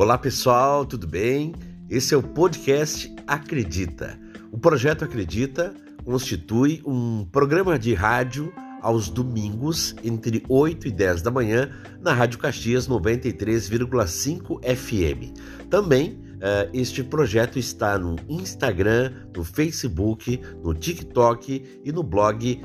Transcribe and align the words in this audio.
Olá 0.00 0.16
pessoal, 0.16 0.86
tudo 0.86 1.06
bem? 1.06 1.54
Esse 1.86 2.14
é 2.14 2.16
o 2.16 2.22
podcast 2.22 3.14
Acredita. 3.26 4.18
O 4.50 4.56
projeto 4.58 5.04
Acredita 5.04 5.74
constitui 6.06 6.80
um 6.86 7.26
programa 7.30 7.78
de 7.78 7.92
rádio 7.92 8.50
aos 8.80 9.10
domingos 9.10 9.94
entre 10.02 10.42
8 10.48 10.88
e 10.88 10.90
10 10.90 11.20
da 11.20 11.30
manhã 11.30 11.70
na 12.00 12.14
Rádio 12.14 12.38
Caxias 12.38 12.88
93,5 12.88 14.64
FM. 14.64 15.38
Também 15.68 16.12
uh, 16.36 16.70
este 16.72 17.04
projeto 17.04 17.58
está 17.58 17.98
no 17.98 18.16
Instagram, 18.26 19.12
no 19.36 19.44
Facebook, 19.44 20.40
no 20.64 20.72
TikTok 20.72 21.80
e 21.84 21.92
no 21.92 22.02
blog 22.02 22.62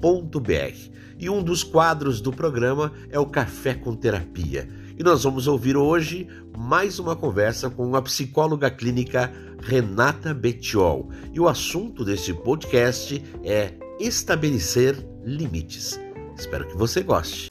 www.acredita.caxias.br 0.00 0.90
e 1.18 1.28
um 1.28 1.42
dos 1.42 1.62
quadros 1.62 2.20
do 2.20 2.32
programa 2.32 2.92
é 3.10 3.18
o 3.18 3.26
Café 3.26 3.74
com 3.74 3.94
Terapia. 3.94 4.66
E 4.98 5.02
nós 5.02 5.22
vamos 5.22 5.46
ouvir 5.46 5.76
hoje 5.76 6.26
mais 6.56 6.98
uma 6.98 7.14
conversa 7.14 7.68
com 7.68 7.94
a 7.94 8.02
psicóloga 8.02 8.70
clínica 8.70 9.30
Renata 9.60 10.32
Betiol. 10.32 11.10
E 11.32 11.38
o 11.38 11.46
assunto 11.46 12.04
deste 12.04 12.32
podcast 12.32 13.22
é 13.44 13.74
estabelecer 13.98 14.96
limites. 15.22 16.00
Espero 16.36 16.66
que 16.66 16.76
você 16.76 17.02
goste. 17.02 17.50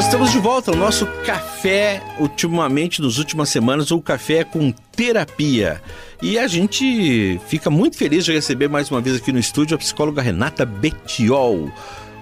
Nós 0.00 0.06
estamos 0.06 0.32
de 0.32 0.38
volta 0.38 0.70
ao 0.70 0.76
nosso 0.78 1.06
café, 1.26 2.02
ultimamente, 2.18 3.02
nas 3.02 3.18
últimas 3.18 3.50
semanas, 3.50 3.90
o 3.90 4.00
café 4.00 4.44
com 4.44 4.72
terapia. 4.96 5.82
E 6.22 6.38
a 6.38 6.46
gente 6.46 7.38
fica 7.46 7.68
muito 7.68 7.98
feliz 7.98 8.24
de 8.24 8.32
receber 8.32 8.66
mais 8.66 8.90
uma 8.90 9.02
vez 9.02 9.16
aqui 9.16 9.30
no 9.30 9.38
estúdio 9.38 9.74
a 9.74 9.78
psicóloga 9.78 10.22
Renata 10.22 10.64
Betiol. 10.64 11.70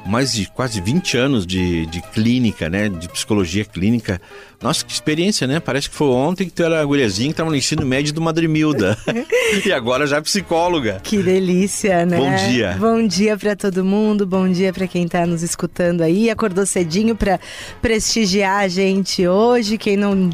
Mais 0.09 0.33
de 0.33 0.47
quase 0.47 0.81
20 0.81 1.17
anos 1.19 1.47
de, 1.47 1.85
de 1.87 2.01
clínica, 2.01 2.71
né? 2.71 2.89
De 2.89 3.09
psicologia 3.11 3.65
clínica. 3.65 4.19
Nossa, 4.61 4.85
que 4.85 4.93
experiência, 4.93 5.47
né? 5.47 5.61
Parece 5.61 5.89
que 5.89 5.95
foi 5.95 6.09
ontem 6.09 6.47
que 6.47 6.51
tu 6.51 6.65
era 6.65 6.85
guriazinha 6.85 7.29
que 7.29 7.35
estava 7.35 7.49
no 7.49 7.55
ensino 7.55 7.87
médio 7.87 8.13
do 8.13 8.21
Madrimilda. 8.21 8.99
e 9.65 9.71
agora 9.71 10.05
já 10.05 10.17
é 10.17 10.21
psicóloga. 10.21 11.01
Que 11.05 11.23
delícia, 11.23 12.05
né? 12.05 12.17
Bom 12.17 12.35
dia. 12.35 12.77
Bom 12.77 13.07
dia 13.07 13.37
para 13.37 13.55
todo 13.55 13.85
mundo, 13.85 14.27
bom 14.27 14.49
dia 14.49 14.73
para 14.73 14.89
quem 14.89 15.05
está 15.05 15.25
nos 15.25 15.45
escutando 15.45 16.01
aí. 16.01 16.29
Acordou 16.29 16.67
cedinho 16.67 17.15
para 17.15 17.39
prestigiar 17.81 18.65
a 18.65 18.69
gente 18.69 19.29
hoje. 19.29 19.79
Quem 19.79 19.97
não, 19.97 20.29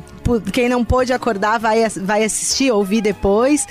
quem 0.52 0.70
não 0.70 0.82
pôde 0.82 1.12
acordar 1.12 1.58
vai, 1.58 1.86
vai 1.90 2.24
assistir, 2.24 2.70
ouvir 2.70 3.02
depois. 3.02 3.66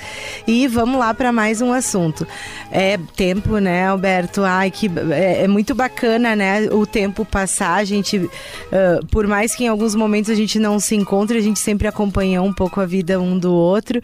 E 0.46 0.68
vamos 0.68 1.00
lá 1.00 1.12
para 1.14 1.32
mais 1.32 1.60
um 1.60 1.72
assunto. 1.72 2.24
É 2.70 2.96
tempo, 3.16 3.58
né, 3.58 3.88
Alberto? 3.88 4.42
Ai, 4.44 4.70
que 4.70 4.88
é, 5.10 5.42
é 5.42 5.48
muito 5.48 5.74
bacana, 5.74 5.93
né? 6.36 6.68
O 6.70 6.86
tempo 6.86 7.24
passar. 7.24 7.76
A 7.76 7.84
gente, 7.84 8.18
uh, 8.18 9.06
por 9.10 9.26
mais 9.26 9.54
que 9.54 9.64
em 9.64 9.68
alguns 9.68 9.94
momentos 9.94 10.30
a 10.30 10.34
gente 10.34 10.58
não 10.58 10.78
se 10.78 10.94
encontra, 10.94 11.38
a 11.38 11.40
gente 11.40 11.58
sempre 11.58 11.88
acompanha 11.88 12.42
um 12.42 12.52
pouco 12.52 12.80
a 12.80 12.86
vida 12.86 13.20
um 13.20 13.38
do 13.38 13.52
outro 13.52 14.00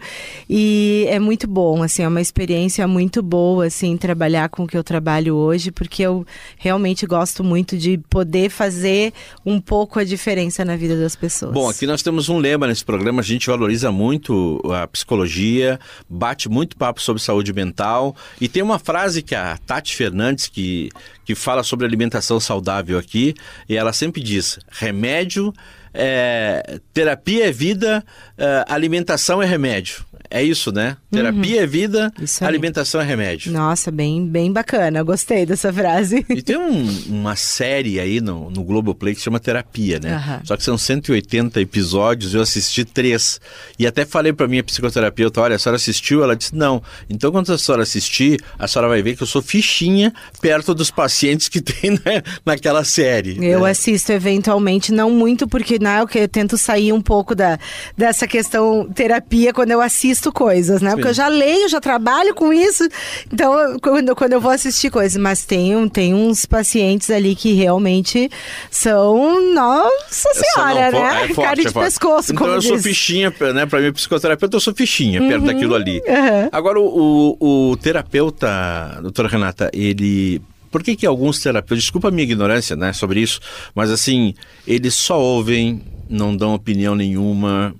e 0.49 1.05
é 1.09 1.19
muito 1.19 1.47
bom, 1.47 1.83
assim, 1.83 2.03
é 2.03 2.07
uma 2.07 2.21
experiência 2.21 2.87
muito 2.87 3.21
boa, 3.21 3.67
assim, 3.67 3.95
trabalhar 3.97 4.49
com 4.49 4.63
o 4.63 4.67
que 4.67 4.77
eu 4.77 4.83
trabalho 4.83 5.35
hoje, 5.35 5.71
porque 5.71 6.03
eu 6.03 6.25
realmente 6.57 7.05
gosto 7.05 7.43
muito 7.43 7.77
de 7.77 7.97
poder 8.09 8.49
fazer 8.49 9.13
um 9.45 9.59
pouco 9.59 9.99
a 9.99 10.03
diferença 10.03 10.65
na 10.65 10.75
vida 10.75 10.97
das 10.97 11.15
pessoas. 11.15 11.53
Bom, 11.53 11.69
aqui 11.69 11.85
nós 11.85 12.01
temos 12.01 12.29
um 12.29 12.37
lema 12.37 12.67
nesse 12.67 12.83
programa, 12.83 13.21
a 13.21 13.23
gente 13.23 13.47
valoriza 13.47 13.91
muito 13.91 14.61
a 14.73 14.87
psicologia, 14.87 15.79
bate 16.09 16.49
muito 16.49 16.75
papo 16.75 17.01
sobre 17.01 17.21
saúde 17.21 17.53
mental 17.53 18.15
e 18.39 18.47
tem 18.47 18.61
uma 18.61 18.79
frase 18.79 19.21
que 19.21 19.35
a 19.35 19.57
Tati 19.57 19.95
Fernandes, 19.95 20.47
que, 20.47 20.89
que 21.25 21.35
fala 21.35 21.63
sobre 21.63 21.85
alimentação 21.85 22.39
saudável 22.39 22.97
aqui, 22.97 23.33
e 23.67 23.75
ela 23.75 23.93
sempre 23.93 24.21
diz: 24.21 24.59
remédio 24.69 25.53
é, 25.93 26.79
terapia 26.93 27.47
é 27.47 27.51
vida, 27.51 28.03
é, 28.37 28.65
alimentação 28.67 29.41
é 29.41 29.45
remédio. 29.45 30.05
É 30.31 30.41
isso, 30.41 30.71
né? 30.71 30.95
Terapia 31.11 31.57
uhum. 31.57 31.63
é 31.63 31.67
vida, 31.67 32.13
alimentação 32.39 33.01
é 33.01 33.03
remédio. 33.03 33.51
Nossa, 33.51 33.91
bem, 33.91 34.25
bem 34.25 34.49
bacana. 34.51 35.03
Gostei 35.03 35.45
dessa 35.45 35.71
frase. 35.73 36.25
E 36.29 36.41
tem 36.41 36.55
um, 36.55 36.87
uma 37.09 37.35
série 37.35 37.99
aí 37.99 38.21
no, 38.21 38.49
no 38.49 38.63
Globoplay 38.63 39.13
que 39.13 39.19
se 39.19 39.25
chama 39.25 39.37
Terapia, 39.37 39.99
né? 39.99 40.15
Uhum. 40.15 40.45
Só 40.45 40.55
que 40.55 40.63
são 40.63 40.77
180 40.77 41.59
episódios, 41.59 42.33
eu 42.33 42.41
assisti 42.41 42.85
três. 42.85 43.41
E 43.77 43.85
até 43.85 44.05
falei 44.05 44.31
pra 44.31 44.47
minha 44.47 44.63
psicoterapeuta, 44.63 45.41
olha, 45.41 45.57
a 45.57 45.59
senhora 45.59 45.75
assistiu? 45.75 46.23
Ela 46.23 46.33
disse, 46.33 46.55
não. 46.55 46.81
Então, 47.09 47.29
quando 47.29 47.51
a 47.51 47.57
senhora 47.57 47.83
assistir, 47.83 48.39
a 48.57 48.65
senhora 48.67 48.87
vai 48.87 49.01
ver 49.01 49.17
que 49.17 49.23
eu 49.23 49.27
sou 49.27 49.41
fichinha 49.41 50.13
perto 50.39 50.73
dos 50.73 50.89
pacientes 50.89 51.49
que 51.49 51.59
tem 51.61 51.91
né, 51.91 52.23
naquela 52.45 52.85
série. 52.85 53.37
Eu 53.45 53.63
né? 53.63 53.71
assisto 53.71 54.13
eventualmente, 54.13 54.93
não 54.93 55.11
muito, 55.11 55.45
porque 55.45 55.77
né, 55.77 55.99
eu 55.99 56.27
tento 56.27 56.57
sair 56.57 56.93
um 56.93 57.01
pouco 57.01 57.35
da, 57.35 57.59
dessa 57.97 58.25
questão 58.25 58.89
terapia 58.93 59.53
quando 59.53 59.71
eu 59.71 59.81
assisto 59.81 60.20
assisto 60.21 60.31
coisas, 60.31 60.81
né? 60.81 60.91
Sim. 60.91 60.95
Porque 60.97 61.09
eu 61.09 61.13
já 61.13 61.27
leio, 61.27 61.67
já 61.67 61.81
trabalho 61.81 62.35
com 62.35 62.53
isso. 62.53 62.87
Então, 63.31 63.77
quando, 63.81 64.15
quando 64.15 64.33
eu 64.33 64.41
vou 64.41 64.51
assistir 64.51 64.91
coisas, 64.91 65.19
mas 65.19 65.43
tem, 65.43 65.89
tem 65.89 66.13
uns 66.13 66.45
pacientes 66.45 67.09
ali 67.09 67.35
que 67.35 67.53
realmente 67.53 68.29
são, 68.69 69.53
nossa 69.53 70.29
senhora, 70.33 70.91
não, 70.91 70.99
né? 70.99 71.23
É 71.23 71.33
forte, 71.33 71.41
Cara 71.41 71.61
de 71.61 71.67
é 71.67 71.71
pescoço, 71.71 72.33
então, 72.33 72.47
eu 72.47 72.59
diz. 72.59 72.69
sou 72.69 72.79
fichinha, 72.79 73.33
né? 73.53 73.65
Pra 73.65 73.81
mim, 73.81 73.91
psicoterapeuta, 73.91 74.55
eu 74.55 74.61
sou 74.61 74.73
fichinha 74.73 75.21
uhum, 75.21 75.27
perto 75.27 75.45
daquilo 75.45 75.75
ali. 75.75 75.97
Uhum. 75.99 76.49
Agora, 76.51 76.79
o, 76.79 77.37
o, 77.39 77.71
o 77.71 77.77
terapeuta, 77.77 78.99
doutora 79.01 79.27
Renata, 79.27 79.71
ele 79.73 80.41
por 80.69 80.81
que, 80.81 80.95
que 80.95 81.05
alguns 81.05 81.37
terapeutas, 81.39 81.83
desculpa 81.83 82.07
a 82.07 82.11
minha 82.11 82.23
ignorância 82.23 82.77
né, 82.77 82.93
sobre 82.93 83.19
isso, 83.19 83.41
mas 83.75 83.91
assim, 83.91 84.33
eles 84.65 84.93
só 84.93 85.19
ouvem, 85.19 85.81
não 86.09 86.33
dão 86.33 86.53
opinião 86.53 86.95
nenhuma, 86.95 87.75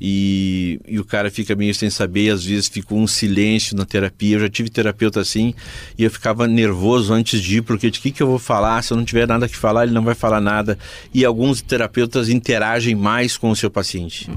e, 0.00 0.78
e, 0.86 0.98
o 0.98 1.04
cara 1.04 1.30
fica 1.30 1.54
meio 1.54 1.74
sem 1.74 1.88
saber, 1.88 2.30
às 2.30 2.44
vezes 2.44 2.68
fica 2.68 2.94
um 2.94 3.06
silêncio 3.06 3.76
na 3.76 3.84
terapia. 3.84 4.36
Eu 4.36 4.40
já 4.40 4.48
tive 4.48 4.68
terapeuta 4.68 5.20
assim 5.20 5.54
e 5.96 6.04
eu 6.04 6.10
ficava 6.10 6.46
nervoso 6.46 7.14
antes 7.14 7.40
de 7.40 7.58
ir, 7.58 7.62
porque 7.62 7.90
de 7.90 8.00
que, 8.00 8.10
que 8.10 8.22
eu 8.22 8.26
vou 8.26 8.38
falar? 8.38 8.82
Se 8.82 8.92
eu 8.92 8.96
não 8.96 9.04
tiver 9.04 9.26
nada 9.26 9.48
que 9.48 9.56
falar, 9.56 9.84
ele 9.84 9.92
não 9.92 10.04
vai 10.04 10.14
falar 10.14 10.40
nada. 10.40 10.78
E 11.14 11.24
alguns 11.24 11.62
terapeutas 11.62 12.28
interagem 12.28 12.94
mais 12.94 13.38
com 13.38 13.50
o 13.50 13.56
seu 13.56 13.70
paciente. 13.70 14.30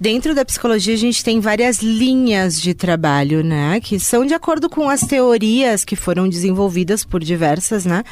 Dentro 0.00 0.34
da 0.34 0.44
psicologia, 0.44 0.94
a 0.94 0.98
gente 0.98 1.22
tem 1.22 1.40
várias 1.40 1.80
linhas 1.82 2.60
de 2.60 2.72
trabalho, 2.72 3.44
né? 3.44 3.80
Que 3.80 4.00
são 4.00 4.24
de 4.24 4.34
acordo 4.34 4.68
com 4.68 4.88
as 4.88 5.00
teorias 5.00 5.84
que 5.84 5.96
foram 5.96 6.28
desenvolvidas 6.28 7.04
por 7.04 7.22
diversas 7.22 7.84
né, 7.84 8.02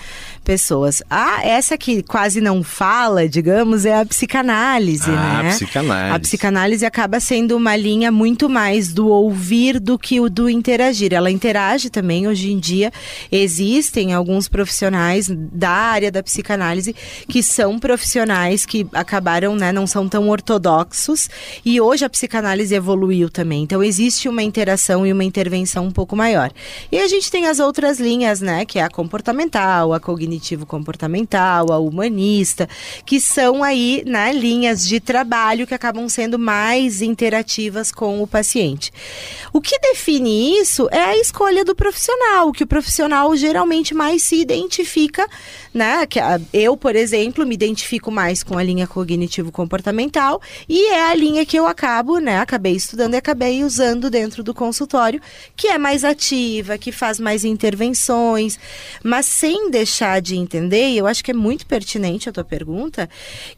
pessoas. 0.43 1.03
Ah, 1.09 1.41
essa 1.43 1.79
que 1.79 2.03
quase 2.03 2.41
não 2.41 2.63
fala, 2.63 3.29
digamos, 3.29 3.85
é 3.85 4.01
a 4.01 4.05
psicanálise, 4.05 5.11
ah, 5.11 5.43
né? 5.43 5.51
A 5.51 5.53
psicanálise. 5.53 6.17
A 6.17 6.21
psicanálise 6.21 6.74
psicanálise 6.75 6.85
acaba 6.85 7.21
sendo 7.21 7.57
uma 7.57 7.77
linha 7.77 8.11
muito 8.11 8.49
mais 8.49 8.93
do 8.93 9.09
ouvir 9.09 9.79
do 9.79 9.99
que 9.99 10.21
o 10.21 10.29
do 10.29 10.49
interagir. 10.49 11.13
Ela 11.13 11.31
interage 11.31 11.89
também, 11.91 12.27
hoje 12.27 12.51
em 12.51 12.59
dia, 12.59 12.93
existem 13.31 14.13
alguns 14.13 14.49
profissionais 14.49 15.29
da 15.31 15.71
área 15.71 16.11
da 16.11 16.23
psicanálise 16.23 16.95
que 17.29 17.43
são 17.43 17.79
profissionais 17.79 18.67
que 18.67 18.87
acabaram, 18.93 19.55
né, 19.57 19.73
não 19.73 19.87
são 19.87 20.09
tão 20.09 20.29
ortodoxos 20.29 21.29
e 21.65 21.81
hoje 21.81 22.05
a 22.05 22.11
psicanálise 22.11 22.75
evoluiu 22.75 23.31
também. 23.31 23.63
Então 23.63 23.83
existe 23.83 24.29
uma 24.29 24.43
interação 24.43 25.07
e 25.07 25.13
uma 25.13 25.25
intervenção 25.25 25.87
um 25.87 25.93
pouco 25.93 26.17
maior. 26.17 26.51
E 26.91 26.99
a 26.99 27.09
gente 27.09 27.31
tem 27.31 27.47
as 27.47 27.61
outras 27.61 28.01
linhas, 28.01 28.41
né, 28.41 28.65
que 28.65 28.79
é 28.79 28.83
a 28.83 28.91
comportamental, 28.91 29.93
a 29.93 30.01
cognitivo 30.01 30.67
comportamental, 30.67 31.73
a 31.73 31.79
humanista, 31.79 32.69
que 33.05 33.21
são 33.21 33.63
aí, 33.63 34.03
né, 34.07 34.33
linhas 34.33 34.87
de 34.87 35.01
trabalho 35.01 35.67
que 35.67 35.75
acabam 35.75 36.09
sendo 36.09 36.39
mais 36.39 36.64
mais 36.65 37.03
interativas 37.03 37.93
com 37.93 38.23
o 38.23 38.27
paciente. 38.27 38.91
O 39.53 39.61
que 39.61 39.79
define 39.79 40.59
isso 40.59 40.89
é 40.91 40.99
a 40.99 41.17
escolha 41.19 41.63
do 41.63 41.75
profissional, 41.75 42.53
que 42.53 42.65
o 42.65 42.67
profissional 42.67 43.37
geralmente 43.37 43.95
mais 43.95 44.23
se 44.23 44.41
identifica, 44.41 45.29
né? 45.75 46.07
Que 46.07 46.19
eu, 46.55 46.75
por 46.75 46.97
exemplo, 46.97 47.45
me 47.45 47.55
identifico 47.55 48.11
mais 48.11 48.43
com 48.43 48.57
a 48.57 48.63
linha 48.63 48.87
cognitivo-comportamental 48.87 50.41
e 50.67 50.87
é 50.87 51.11
a 51.11 51.15
linha 51.15 51.45
que 51.45 51.59
eu 51.59 51.67
acabo, 51.67 52.19
né? 52.19 52.39
Acabei 52.39 52.73
estudando 52.73 53.13
e 53.13 53.19
acabei 53.19 53.63
usando 53.63 54.09
dentro 54.09 54.43
do 54.43 54.55
consultório, 54.55 55.21
que 55.55 55.69
é 55.69 55.77
mais 55.77 56.03
ativa, 56.03 56.79
que 56.79 56.91
faz 56.91 57.21
mais 57.21 57.45
intervenções, 57.45 58.59
mas 59.03 59.27
sem 59.27 59.71
deixar 59.71 60.23
de 60.23 60.35
entender, 60.35 60.97
eu 60.97 61.07
acho 61.07 61.23
que 61.23 61.31
é 61.31 61.35
muito 61.35 61.67
pertinente 61.67 62.27
a 62.27 62.33
tua 62.33 62.45
pergunta, 62.45 63.07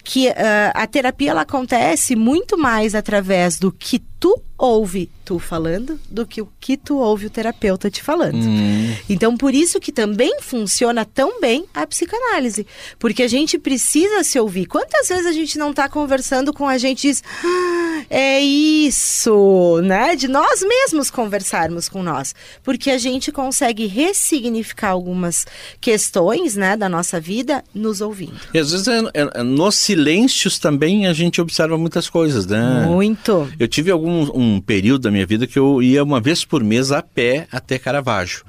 que 0.03 0.29
uh, 0.29 0.35
a 0.75 0.87
terapia 0.89 1.31
ela 1.31 1.43
acontece 1.43 2.17
muito 2.17 2.59
mais 2.59 2.96
através 2.97 3.59
do 3.59 3.71
que 3.71 3.99
tu 4.19 4.41
ouve 4.59 5.11
tu 5.25 5.39
falando 5.39 6.01
do 6.09 6.27
que 6.27 6.41
o 6.41 6.49
que 6.59 6.77
tu 6.77 6.97
ouve 6.97 7.27
o 7.27 7.31
terapeuta 7.31 7.91
te 7.91 8.03
falando. 8.03 8.37
Hum. 8.37 8.95
Então, 9.09 9.37
por 9.37 9.55
isso 9.55 9.81
que 9.81 9.93
também 9.93 10.41
funciona 10.41 11.05
tão 11.05 11.41
bem 11.41 11.67
a 11.75 11.87
psicanálise. 11.87 12.67
Porque 12.99 13.23
a 13.23 13.29
gente 13.29 13.59
precisa 13.59 14.23
se 14.25 14.39
ouvir. 14.39 14.67
Quantas 14.67 15.09
vezes 15.09 15.27
a 15.27 15.33
gente 15.33 15.59
não 15.59 15.71
está 15.71 15.89
conversando 15.89 16.53
com 16.53 16.67
a 16.67 16.79
gente 16.79 17.07
e 17.07 17.11
diz, 17.11 17.23
ah, 17.45 17.86
é 18.09 18.41
isso, 18.41 19.81
né? 19.83 20.17
De 20.17 20.29
nós 20.29 20.63
mesmos 20.63 21.11
conversarmos 21.11 21.89
com 21.89 22.03
nós, 22.03 22.35
porque 22.63 22.91
a 22.91 22.99
gente 22.99 23.33
consegue 23.33 23.87
ressignificar 23.87 24.91
algumas 24.91 25.47
questões, 25.81 26.57
né, 26.57 26.77
da 26.77 26.89
nossa 26.89 27.21
vida 27.21 27.65
nos 27.75 28.01
ouvindo. 28.01 28.37
E 28.53 28.59
às 28.59 28.71
vezes 28.71 28.89
é, 28.89 29.03
é, 29.15 29.43
nos 29.43 29.77
silêncios 29.77 30.59
também 30.59 31.07
a 31.07 31.13
gente 31.13 31.41
observa 31.41 31.77
muitas 31.77 32.09
coisas, 32.09 32.47
né? 32.47 32.85
Muito. 32.87 33.51
Eu 33.59 33.69
tive 33.69 33.91
algum 33.91 34.31
um 34.35 34.61
período 34.61 35.03
da 35.03 35.11
minha 35.11 35.27
vida 35.27 35.47
que 35.47 35.59
eu 35.59 35.83
ia 35.83 36.03
uma 36.03 36.21
vez 36.21 36.45
por 36.45 36.63
mês 36.63 36.93
a 36.93 37.03
pé 37.03 37.47
até 37.51 37.79
Caravaggio. 37.79 38.45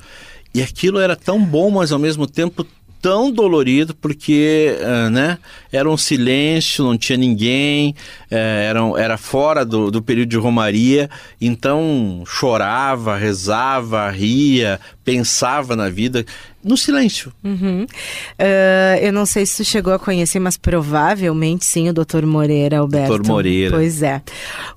E 0.54 0.62
aquilo 0.62 1.00
era 1.00 1.16
tão 1.16 1.44
bom, 1.44 1.70
mas 1.70 1.92
ao 1.92 2.00
mesmo 2.00 2.26
tempo 2.26 2.66
tão 3.02 3.32
dolorido 3.32 3.96
porque 3.96 4.76
uh, 4.80 5.10
né, 5.10 5.38
era 5.72 5.90
um 5.90 5.98
silêncio, 5.98 6.84
não 6.84 6.98
tinha 6.98 7.18
ninguém, 7.18 7.96
uh, 8.32 8.36
era, 8.36 8.80
era 8.98 9.18
fora 9.18 9.66
do, 9.66 9.90
do 9.92 10.02
período 10.02 10.30
de 10.30 10.38
Romaria, 10.38 11.10
então 11.40 12.24
chorava, 12.26 13.16
rezava, 13.16 14.10
ria, 14.10 14.80
pensava 15.08 15.74
na 15.74 15.88
vida 15.88 16.26
no 16.68 16.76
silêncio. 16.76 17.32
Uhum. 17.44 17.84
Uh, 17.84 18.98
eu 19.02 19.14
não 19.14 19.26
sei 19.26 19.46
se 19.46 19.64
tu 19.64 19.66
chegou 19.66 19.94
a 19.94 20.00
conhecer, 20.00 20.38
mas 20.38 20.58
provavelmente 20.58 21.64
sim, 21.64 21.88
o 21.88 21.94
Dr. 21.94 22.26
Moreira, 22.26 22.80
Alberto. 22.80 23.18
Dr. 23.18 23.28
Moreira. 23.28 23.76
Pois 23.76 24.04
é. 24.04 24.22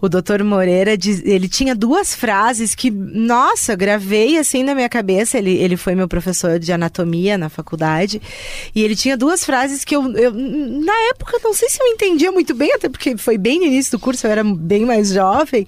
O 0.00 0.08
Dr. 0.08 0.44
Moreira, 0.44 0.92
ele 1.24 1.48
tinha 1.48 1.74
duas 1.74 2.14
frases 2.14 2.74
que, 2.76 2.90
nossa, 2.90 3.74
gravei 3.74 4.38
assim 4.38 4.62
na 4.62 4.74
minha 4.74 4.88
cabeça. 4.88 5.36
Ele, 5.36 5.56
ele 5.56 5.76
foi 5.76 5.96
meu 5.96 6.06
professor 6.06 6.60
de 6.60 6.72
anatomia 6.72 7.36
na 7.36 7.48
faculdade. 7.48 8.22
E 8.72 8.84
ele 8.84 8.94
tinha 8.94 9.16
duas 9.16 9.44
frases 9.44 9.84
que 9.84 9.96
eu, 9.96 10.16
eu, 10.16 10.32
na 10.32 10.94
época, 11.10 11.40
não 11.42 11.52
sei 11.52 11.68
se 11.68 11.82
eu 11.82 11.86
entendia 11.88 12.30
muito 12.30 12.54
bem, 12.54 12.72
até 12.72 12.88
porque 12.88 13.16
foi 13.16 13.36
bem 13.36 13.58
no 13.58 13.64
início 13.64 13.90
do 13.92 13.98
curso, 13.98 14.26
eu 14.26 14.30
era 14.30 14.44
bem 14.44 14.84
mais 14.84 15.12
jovem. 15.12 15.66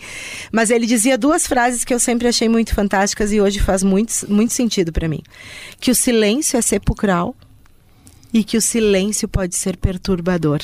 Mas 0.53 0.71
ele 0.71 0.87
dizia 0.87 1.19
duas 1.19 1.49
frases 1.49 1.83
que 1.85 1.93
eu 1.93 1.99
sempre 1.99 2.29
achei 2.29 2.49
muito 2.49 2.75
fantásticas 2.75 3.33
e 3.33 3.41
hoje 3.41 3.59
faz 3.59 3.83
muito, 3.83 4.13
muito 4.29 4.52
muito 4.53 4.55
sentido 4.55 4.93
para 4.93 5.09
mim. 5.09 5.23
Que 5.81 5.91
o 5.91 5.95
silêncio 5.95 6.59
é 6.59 6.63
sepulcral 6.63 7.35
e 8.33 8.45
que 8.45 8.57
o 8.57 8.63
silêncio 8.63 9.27
pode 9.27 9.57
ser 9.57 9.77
perturbador. 9.77 10.61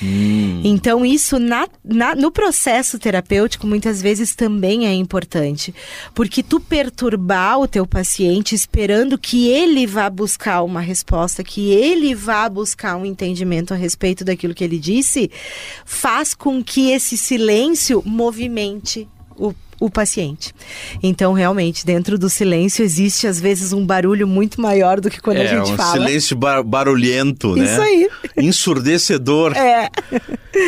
Hum. 0.00 0.60
Então, 0.62 1.04
isso 1.04 1.40
na, 1.40 1.66
na, 1.84 2.14
no 2.14 2.30
processo 2.30 3.00
terapêutico 3.00 3.66
muitas 3.66 4.00
vezes 4.00 4.32
também 4.32 4.86
é 4.86 4.94
importante. 4.94 5.74
Porque 6.14 6.40
tu 6.40 6.60
perturbar 6.60 7.58
o 7.58 7.66
teu 7.66 7.84
paciente 7.84 8.54
esperando 8.54 9.18
que 9.18 9.48
ele 9.48 9.86
vá 9.88 10.08
buscar 10.08 10.62
uma 10.62 10.80
resposta, 10.80 11.42
que 11.42 11.70
ele 11.70 12.14
vá 12.14 12.48
buscar 12.48 12.96
um 12.96 13.04
entendimento 13.04 13.74
a 13.74 13.76
respeito 13.76 14.24
daquilo 14.24 14.54
que 14.54 14.62
ele 14.62 14.78
disse, 14.78 15.30
faz 15.84 16.32
com 16.32 16.62
que 16.62 16.92
esse 16.92 17.16
silêncio 17.16 18.00
movimente 18.06 19.08
o 19.36 19.52
o 19.80 19.88
paciente. 19.88 20.54
Então, 21.02 21.32
realmente, 21.32 21.86
dentro 21.86 22.18
do 22.18 22.28
silêncio 22.28 22.84
existe 22.84 23.26
às 23.26 23.40
vezes 23.40 23.72
um 23.72 23.84
barulho 23.84 24.26
muito 24.26 24.60
maior 24.60 25.00
do 25.00 25.08
que 25.08 25.20
quando 25.20 25.38
é, 25.38 25.46
a 25.46 25.46
gente 25.46 25.72
um 25.72 25.76
fala. 25.76 25.92
silêncio 25.92 26.36
bar 26.36 26.62
barulhento, 26.62 27.54
né? 27.54 27.64
Isso 27.64 27.80
aí. 27.80 28.08
Ensurdecedor. 28.36 29.56
É. 29.56 29.88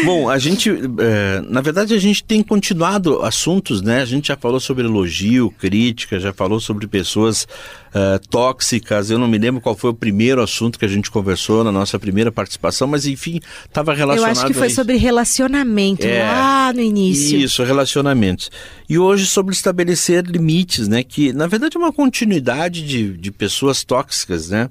Bom, 0.04 0.28
a 0.28 0.38
gente, 0.38 0.70
é, 0.70 1.42
na 1.48 1.60
verdade, 1.60 1.94
a 1.94 1.98
gente 1.98 2.22
tem 2.22 2.42
continuado 2.42 3.22
assuntos, 3.22 3.82
né? 3.82 4.02
A 4.02 4.04
gente 4.04 4.28
já 4.28 4.36
falou 4.36 4.60
sobre 4.60 4.84
elogio, 4.84 5.50
crítica, 5.58 6.20
já 6.20 6.32
falou 6.32 6.60
sobre 6.60 6.86
pessoas 6.86 7.46
uh, 7.94 8.18
tóxicas. 8.28 9.10
Eu 9.10 9.18
não 9.18 9.28
me 9.28 9.38
lembro 9.38 9.60
qual 9.60 9.76
foi 9.76 9.90
o 9.90 9.94
primeiro 9.94 10.42
assunto 10.42 10.78
que 10.78 10.84
a 10.84 10.88
gente 10.88 11.10
conversou 11.10 11.64
na 11.64 11.72
nossa 11.72 11.98
primeira 11.98 12.32
participação, 12.32 12.88
mas 12.88 13.06
enfim, 13.06 13.40
estava 13.64 13.94
relacionado. 13.94 14.36
Eu 14.36 14.42
acho 14.42 14.46
que 14.46 14.54
foi 14.54 14.70
sobre 14.70 14.96
relacionamento 14.96 16.06
é, 16.06 16.22
lá 16.22 16.72
no 16.72 16.80
início. 16.80 17.38
Isso, 17.38 17.62
relacionamentos. 17.62 18.50
E 18.88 18.98
hoje 18.98 19.26
sobre 19.26 19.54
estabelecer 19.54 20.24
limites, 20.24 20.88
né? 20.88 21.02
Que 21.02 21.32
na 21.32 21.46
verdade 21.46 21.76
é 21.76 21.80
uma 21.80 21.92
continuidade 21.92 22.86
de, 22.86 23.12
de 23.16 23.30
pessoas 23.30 23.84
tóxicas, 23.84 24.50
né? 24.50 24.68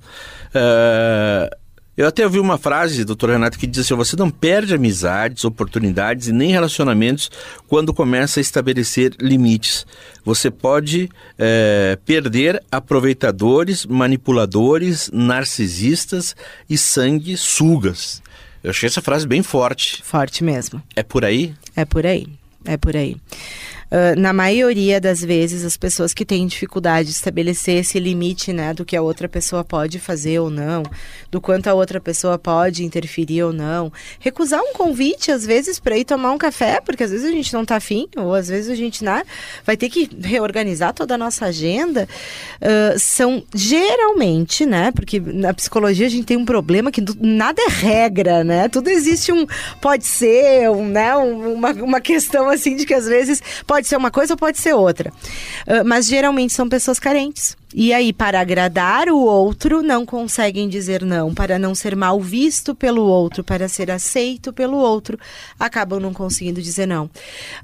Uh, 0.50 1.59
eu 2.00 2.08
até 2.08 2.24
ouvi 2.24 2.40
uma 2.40 2.58
frase, 2.58 3.04
doutor 3.04 3.32
Renato, 3.32 3.60
que 3.60 3.68
diz 3.68 3.82
assim: 3.82 3.94
você 3.94 4.16
não 4.16 4.30
perde 4.30 4.74
amizades, 4.74 5.44
oportunidades 5.44 6.30
e 6.30 6.32
nem 6.32 6.50
relacionamentos 6.50 7.30
quando 7.68 7.94
começa 7.94 8.40
a 8.40 8.42
estabelecer 8.42 9.14
limites. 9.20 9.86
Você 10.24 10.50
pode 10.50 11.10
é, 11.38 12.00
perder 12.06 12.64
aproveitadores, 12.72 13.86
manipuladores, 13.86 15.12
narcisistas 15.12 16.38
e 16.70 16.78
sanguessugas. 16.78 18.22
Eu 18.64 18.70
achei 18.70 18.88
essa 18.88 19.02
frase 19.02 19.28
bem 19.28 19.44
forte. 19.44 20.02
Forte 20.02 20.42
mesmo. 20.42 20.82
É 20.96 21.04
por 21.04 21.26
aí? 21.26 21.54
É 21.76 21.84
por 21.84 22.06
aí. 22.06 22.28
É 22.64 22.78
por 22.78 22.96
aí. 22.96 23.18
Uh, 23.92 24.20
na 24.20 24.32
maioria 24.32 25.02
das 25.02 25.20
vezes, 25.24 25.66
as 25.66 25.76
pessoas 25.76 26.14
que 26.14 26.24
têm 26.24 26.46
dificuldade 26.46 27.10
de 27.10 27.16
estabelecer 27.16 27.78
esse 27.78 28.00
limite, 28.00 28.54
né, 28.54 28.72
do 28.72 28.86
que 28.86 28.96
a 28.96 29.02
outra 29.02 29.28
pessoa 29.28 29.64
pode 29.64 29.98
fazer 29.98 30.40
ou 30.40 30.50
não, 30.52 30.84
do 31.32 31.42
quanto 31.42 31.68
a 31.68 31.74
outra 31.74 32.00
pessoa 32.00 32.38
pode 32.38 32.84
interferir 32.84 33.44
ou 33.44 33.52
não, 33.52 33.92
recusar 34.20 34.62
um 34.62 34.74
convite, 34.74 35.32
às 35.32 35.44
vezes, 35.44 35.80
para 35.80 35.98
ir 35.98 36.06
tomar 36.06 36.32
um 36.32 36.38
café, 36.38 36.80
porque 36.80 37.04
às 37.04 37.10
vezes 37.10 37.26
a 37.26 37.32
gente 37.32 37.52
não 37.52 37.64
está 37.64 37.78
afim, 37.78 38.08
ou 38.16 38.36
às 38.36 38.48
vezes 38.48 38.70
a 38.70 38.76
gente 38.76 39.04
né, 39.04 39.24
vai 39.66 39.76
ter 39.76 39.90
que 39.90 40.08
reorganizar 40.22 40.94
toda 40.94 41.16
a 41.16 41.18
nossa 41.18 41.46
agenda, 41.46 42.08
uh, 42.62 43.00
são 43.00 43.44
geralmente, 43.56 44.68
né, 44.68 44.92
porque 44.92 45.20
na 45.20 45.52
psicologia 45.52 46.06
a 46.06 46.10
gente 46.10 46.26
tem 46.26 46.38
um 46.38 46.46
problema 46.46 46.92
que 46.92 47.04
nada 47.20 47.60
é 47.60 47.70
regra, 47.70 48.44
né, 48.44 48.70
tudo 48.70 48.88
existe 48.90 49.32
um, 49.32 49.48
pode 49.82 50.06
ser, 50.06 50.70
um, 50.70 50.88
né, 50.88 51.16
uma, 51.16 51.72
uma 51.72 52.00
questão 52.00 52.50
assim 52.50 52.76
de 52.76 52.86
que 52.86 52.94
às 52.94 53.08
vezes 53.08 53.42
pode 53.66 53.79
pode 53.80 53.88
ser 53.88 53.96
uma 53.96 54.12
coisa 54.12 54.34
ou 54.34 54.38
pode 54.38 54.58
ser 54.58 54.74
outra. 54.74 55.12
Uh, 55.66 55.86
mas 55.86 56.06
geralmente 56.06 56.52
são 56.52 56.68
pessoas 56.68 57.00
carentes. 57.00 57.56
E 57.74 57.94
aí, 57.94 58.12
para 58.12 58.42
agradar 58.42 59.08
o 59.08 59.20
outro, 59.20 59.82
não 59.82 60.06
conseguem 60.06 60.68
dizer 60.68 61.06
não, 61.06 61.34
para 61.34 61.58
não 61.58 61.74
ser 61.74 61.96
mal 61.96 62.20
visto 62.20 62.76
pelo 62.76 63.04
outro, 63.04 63.44
para 63.44 63.70
ser 63.70 63.90
aceito 63.90 64.52
pelo 64.52 64.78
outro, 64.78 65.18
acabam 65.58 66.00
não 66.00 66.14
conseguindo 66.14 66.62
dizer 66.62 66.88
não. 66.88 67.10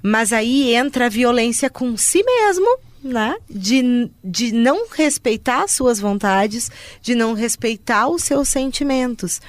Mas 0.01 0.31
aí 0.31 0.73
entra 0.73 1.07
a 1.07 1.09
violência 1.09 1.69
com 1.69 1.97
si 1.97 2.23
mesmo 2.23 2.77
né? 3.05 3.35
De, 3.49 4.09
de 4.23 4.51
não 4.51 4.87
respeitar 4.89 5.67
suas 5.67 5.99
vontades, 5.99 6.71
de 7.01 7.13
não 7.15 7.33
respeitar 7.33 8.07
os 8.07 8.23
seus 8.23 8.49
sentimentos. 8.49 9.41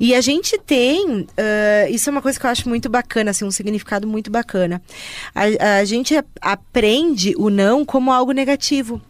E 0.00 0.14
a 0.14 0.20
gente 0.20 0.58
tem, 0.58 1.20
uh, 1.20 1.26
isso 1.90 2.08
é 2.08 2.12
uma 2.12 2.22
coisa 2.22 2.38
que 2.40 2.46
eu 2.46 2.50
acho 2.50 2.68
muito 2.68 2.88
bacana, 2.88 3.30
assim, 3.30 3.44
um 3.44 3.50
significado 3.50 4.06
muito 4.08 4.30
bacana. 4.30 4.82
A, 5.34 5.78
a 5.78 5.84
gente 5.84 6.14
aprende 6.40 7.34
o 7.36 7.50
não 7.50 7.84
como 7.84 8.10
algo 8.10 8.32
negativo. 8.32 9.00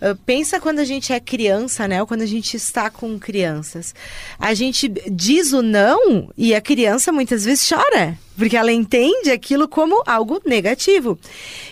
Uh, 0.00 0.16
pensa 0.24 0.60
quando 0.60 0.78
a 0.78 0.84
gente 0.84 1.12
é 1.12 1.18
criança, 1.18 1.88
né? 1.88 2.00
Ou 2.00 2.06
quando 2.06 2.22
a 2.22 2.26
gente 2.26 2.56
está 2.56 2.88
com 2.88 3.18
crianças. 3.18 3.94
A 4.38 4.54
gente 4.54 4.88
diz 5.10 5.52
o 5.52 5.60
não 5.60 6.30
e 6.36 6.54
a 6.54 6.60
criança 6.60 7.10
muitas 7.10 7.44
vezes 7.44 7.68
chora, 7.68 8.16
porque 8.36 8.56
ela 8.56 8.70
entende 8.70 9.32
aquilo 9.32 9.66
como 9.66 10.00
algo 10.06 10.40
negativo. 10.46 11.18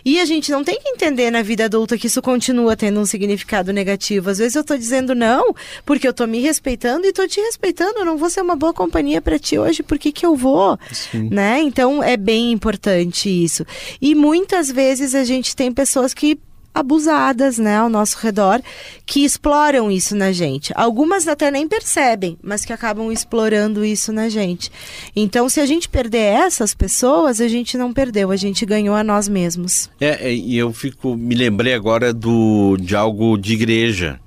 E 0.04 0.20
a 0.20 0.24
gente 0.24 0.50
não 0.50 0.64
tem 0.64 0.80
que 0.80 0.88
entender 0.88 1.30
na 1.30 1.40
vida 1.40 1.66
adulta 1.66 1.96
que 1.96 2.08
isso 2.08 2.20
continua 2.20 2.76
tendo 2.76 2.98
um 2.98 3.06
significado 3.06 3.72
negativo. 3.72 4.28
Às 4.28 4.38
vezes 4.38 4.56
eu 4.56 4.62
estou 4.62 4.76
dizendo 4.76 5.14
não 5.14 5.54
porque 5.84 6.06
eu 6.06 6.10
estou 6.10 6.26
me 6.26 6.40
respeitando 6.40 7.06
e 7.06 7.10
estou 7.10 7.28
te 7.28 7.40
respeitando. 7.40 8.00
Eu 8.00 8.04
não 8.04 8.16
vou 8.16 8.28
ser 8.28 8.40
uma 8.40 8.56
boa 8.56 8.74
companhia 8.74 9.22
para 9.22 9.38
ti 9.38 9.56
hoje, 9.56 9.84
por 9.84 9.98
que, 9.98 10.10
que 10.10 10.26
eu 10.26 10.34
vou? 10.34 10.76
Sim. 10.92 11.28
Né? 11.30 11.60
Então 11.60 12.02
é 12.02 12.16
bem 12.16 12.50
importante 12.50 13.28
isso. 13.28 13.64
E 14.00 14.16
muitas 14.16 14.70
vezes 14.70 15.14
a 15.14 15.22
gente 15.22 15.54
tem 15.54 15.70
pessoas 15.70 16.12
que 16.12 16.36
abusadas, 16.76 17.56
né, 17.56 17.78
ao 17.78 17.88
nosso 17.88 18.18
redor, 18.18 18.61
que 19.06 19.25
exploram 19.25 19.90
isso 19.90 20.14
na 20.14 20.30
gente. 20.30 20.73
Algumas 20.76 21.26
até 21.26 21.50
nem 21.50 21.66
percebem, 21.66 22.37
mas 22.42 22.66
que 22.66 22.73
acabam 22.73 23.11
explorando 23.11 23.83
isso 23.83 24.12
na 24.12 24.28
gente. 24.28 24.71
Então, 25.14 25.49
se 25.49 25.59
a 25.59 25.64
gente 25.64 25.88
perder 25.88 26.18
essas 26.18 26.75
pessoas, 26.75 27.40
a 27.40 27.49
gente 27.49 27.78
não 27.78 27.95
perdeu, 27.95 28.30
a 28.30 28.37
gente 28.37 28.66
ganhou 28.66 28.95
a 28.95 29.02
nós 29.02 29.26
mesmos. 29.26 29.88
É, 29.99 30.28
é 30.28 30.35
e 30.35 30.59
eu 30.59 30.71
fico, 30.71 31.16
me 31.16 31.35
lembrei 31.35 31.73
agora 31.73 32.12
do 32.12 32.76
de 32.76 32.95
algo 32.95 33.38
de 33.38 33.54
igreja, 33.54 34.21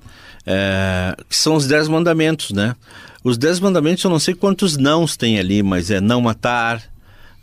é, 0.44 1.14
que 1.28 1.36
são 1.36 1.54
os 1.54 1.68
dez 1.68 1.86
mandamentos, 1.86 2.50
né? 2.50 2.74
Os 3.22 3.38
dez 3.38 3.60
mandamentos 3.60 4.02
eu 4.02 4.10
não 4.10 4.18
sei 4.18 4.34
quantos 4.34 4.76
nãos 4.76 5.16
tem 5.16 5.38
ali, 5.38 5.62
mas 5.62 5.88
é 5.90 6.00
não 6.00 6.20
matar, 6.20 6.82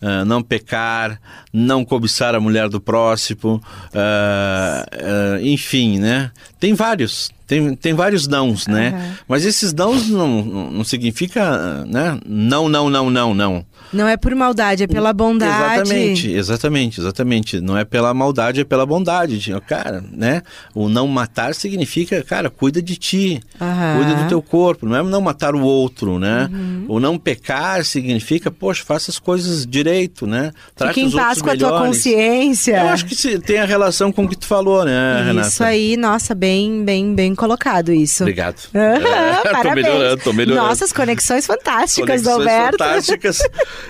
Uh, 0.02 0.24
não 0.26 0.44
pecar, 0.44 1.20
não 1.52 1.84
cobiçar 1.84 2.36
a 2.36 2.40
mulher 2.40 2.70
do 2.70 2.80
próximo, 2.80 3.56
uh, 3.56 5.40
uh, 5.40 5.46
enfim, 5.46 5.98
né? 5.98 6.32
Tem 6.60 6.74
vários, 6.76 7.32
Tem, 7.48 7.74
tem 7.76 7.94
vários 7.94 8.28
nãos, 8.28 8.68
né? 8.68 8.92
Uhum. 8.94 9.16
Mas 9.30 9.46
esses 9.46 9.74
nãos 9.74 10.10
não, 10.10 10.44
não, 10.44 10.84
significa, 10.84 11.86
né? 11.86 12.20
Não, 12.26 12.68
não, 12.68 12.90
não, 12.90 13.10
não, 13.10 13.34
não. 13.34 13.66
Não 13.94 14.06
é 14.06 14.18
por 14.18 14.36
maldade, 14.36 14.84
é 14.84 14.88
pela 14.88 15.14
bondade. 15.14 15.82
Exatamente, 15.82 16.30
exatamente, 16.30 17.00
exatamente. 17.00 17.62
Não 17.62 17.78
é 17.78 17.86
pela 17.86 18.14
maldade, 18.14 18.60
é 18.60 18.64
pela 18.66 18.86
bondade. 18.86 19.54
Cara, 19.66 20.04
né? 20.12 20.42
O 20.76 20.90
não 20.90 21.08
matar 21.08 21.56
significa, 21.56 22.22
cara, 22.22 22.50
cuida 22.50 22.82
de 22.82 22.98
ti, 22.98 23.42
uhum. 23.62 24.04
cuida 24.04 24.24
do 24.24 24.28
teu 24.28 24.42
corpo. 24.42 24.86
Não 24.86 24.98
é 24.98 25.04
não 25.04 25.22
matar 25.22 25.56
o 25.56 25.62
outro, 25.62 26.20
né? 26.20 26.50
Uhum. 26.52 26.86
O 26.90 27.00
não 27.00 27.18
pecar 27.18 27.86
significa, 27.86 28.52
poxa, 28.52 28.84
faça 28.84 29.10
as 29.10 29.20
coisas 29.20 29.66
direito, 29.66 30.28
né? 30.28 30.52
Trate 30.76 30.96
Fique 30.96 31.08
em 31.08 31.12
paz 31.12 31.42
com 31.42 31.48
melhores. 31.48 31.64
a 31.64 31.80
tua 31.80 31.88
consciência. 31.88 32.78
Eu 32.78 32.90
acho 32.90 33.06
que 33.06 33.40
tem 33.40 33.60
a 33.60 33.66
relação 33.66 34.12
com 34.12 34.26
o 34.26 34.28
que 34.28 34.36
tu 34.36 34.46
falou, 34.46 34.84
né, 34.84 35.24
Renata? 35.26 35.48
Isso 35.48 35.64
aí, 35.64 35.96
nossa, 35.96 36.36
bem, 36.36 36.84
bem, 36.84 37.16
bem 37.16 37.37
colocado 37.38 37.94
isso. 37.94 38.24
Obrigado. 38.24 38.62
é, 38.74 39.00
parabéns. 39.44 39.64
Tô 39.64 39.76
melhorando, 39.76 40.24
tô 40.24 40.34
melhorando. 40.34 40.68
Nossas 40.68 40.92
conexões 40.92 41.46
fantásticas, 41.46 42.22
conexões 42.22 42.28
Alberto. 42.28 42.78
fantásticas. 42.78 43.40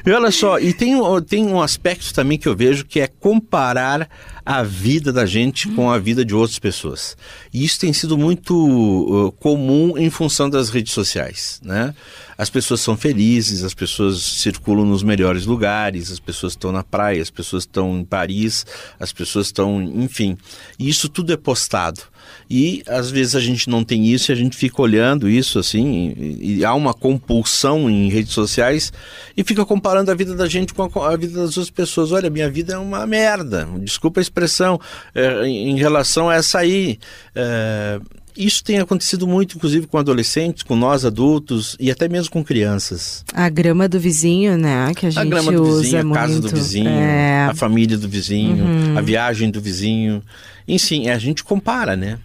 E 0.06 0.12
olha 0.12 0.32
só, 0.32 0.60
e 0.60 0.74
tem, 0.74 0.96
tem 1.28 1.46
um 1.48 1.62
aspecto 1.62 2.14
também 2.14 2.38
que 2.38 2.48
eu 2.48 2.56
vejo 2.56 2.86
que 2.86 3.00
é 3.00 3.08
comparar 3.08 4.08
a 4.48 4.64
vida 4.64 5.12
da 5.12 5.26
gente 5.26 5.68
com 5.68 5.92
a 5.92 6.00
vida 6.00 6.24
de 6.24 6.34
outras 6.34 6.58
pessoas. 6.58 7.18
E 7.54 7.66
isso 7.66 7.78
tem 7.82 7.92
sido 7.92 8.18
muito 8.18 8.56
uh, 8.56 9.32
comum 9.34 9.98
em 9.98 10.10
função 10.10 10.50
das 10.50 10.70
redes 10.70 10.94
sociais, 10.94 11.60
né? 11.62 11.94
As 12.38 12.50
pessoas 12.50 12.80
são 12.80 12.96
felizes, 12.96 13.64
as 13.66 13.74
pessoas 13.74 14.22
circulam 14.22 14.86
nos 14.86 15.04
melhores 15.04 15.46
lugares, 15.46 16.10
as 16.10 16.20
pessoas 16.20 16.54
estão 16.54 16.72
na 16.72 16.82
praia, 16.82 17.22
as 17.22 17.30
pessoas 17.30 17.64
estão 17.64 17.98
em 17.98 18.06
Paris, 18.06 18.66
as 18.98 19.12
pessoas 19.12 19.48
estão, 19.48 19.82
enfim. 19.82 20.38
E 20.80 20.88
isso 20.88 21.10
tudo 21.10 21.34
é 21.34 21.38
postado. 21.38 22.04
E 22.50 22.82
às 22.88 23.12
vezes 23.12 23.36
a 23.36 23.40
gente 23.40 23.70
não 23.70 23.84
tem 23.84 24.06
isso 24.06 24.32
e 24.32 24.34
a 24.34 24.36
gente 24.36 24.56
fica 24.56 24.82
olhando 24.82 25.30
isso 25.30 25.60
assim, 25.60 26.14
e, 26.18 26.58
e 26.58 26.66
há 26.66 26.74
uma 26.74 26.94
compulsão 26.94 27.90
em 27.90 28.10
redes 28.10 28.34
sociais 28.34 28.94
e 29.36 29.44
fica 29.44 29.66
comparando 29.66 30.12
a 30.12 30.16
vida 30.16 30.34
da 30.34 30.48
gente 30.48 30.74
com 30.74 30.84
a, 30.84 31.14
a 31.14 31.18
vida 31.18 31.34
das 31.34 31.58
outras 31.58 31.70
pessoas. 31.70 32.12
Olha, 32.12 32.30
minha 32.30 32.50
vida 32.50 32.74
é 32.74 32.78
uma 32.78 33.06
merda, 33.06 33.68
desculpa 33.82 34.20
a 34.20 34.24
expressão, 34.24 34.80
é, 35.14 35.46
em, 35.46 35.72
em, 35.72 35.78
relação 35.78 36.30
a 36.30 36.36
essa 36.36 36.60
aí. 36.60 37.00
É, 37.36 38.00
isso 38.38 38.64
tem 38.64 38.78
acontecido 38.78 39.28
muito, 39.28 39.58
inclusive 39.58 39.88
com 39.88 39.98
adolescentes, 39.98 40.62
com 40.62 40.76
nós 40.76 41.04
adultos 41.04 41.76
e 41.80 41.90
até 41.90 42.08
mesmo 42.08 42.32
com 42.32 42.44
crianças. 42.44 43.26
A 43.34 43.50
grama 43.50 43.90
do 43.90 44.00
vizinho, 44.00 44.56
né? 44.58 44.94
Que 44.96 45.08
a 45.08 45.10
gente 45.10 45.20
a 45.20 45.26
grama 45.26 45.52
do 45.52 45.82
vizinho, 45.82 46.12
a 46.12 46.14
casa 46.14 46.34
muito. 46.34 46.48
do 46.48 46.56
vizinho, 46.56 46.88
é... 46.88 47.48
a 47.48 47.56
família 47.56 47.98
do 47.98 48.08
vizinho, 48.08 48.64
uhum. 48.64 48.98
a 48.98 49.02
viagem 49.02 49.50
do 49.50 49.60
vizinho. 49.60 50.22
Enfim, 50.68 51.10
a 51.10 51.18
gente 51.18 51.46
compara, 51.46 51.96
né? 51.96 52.20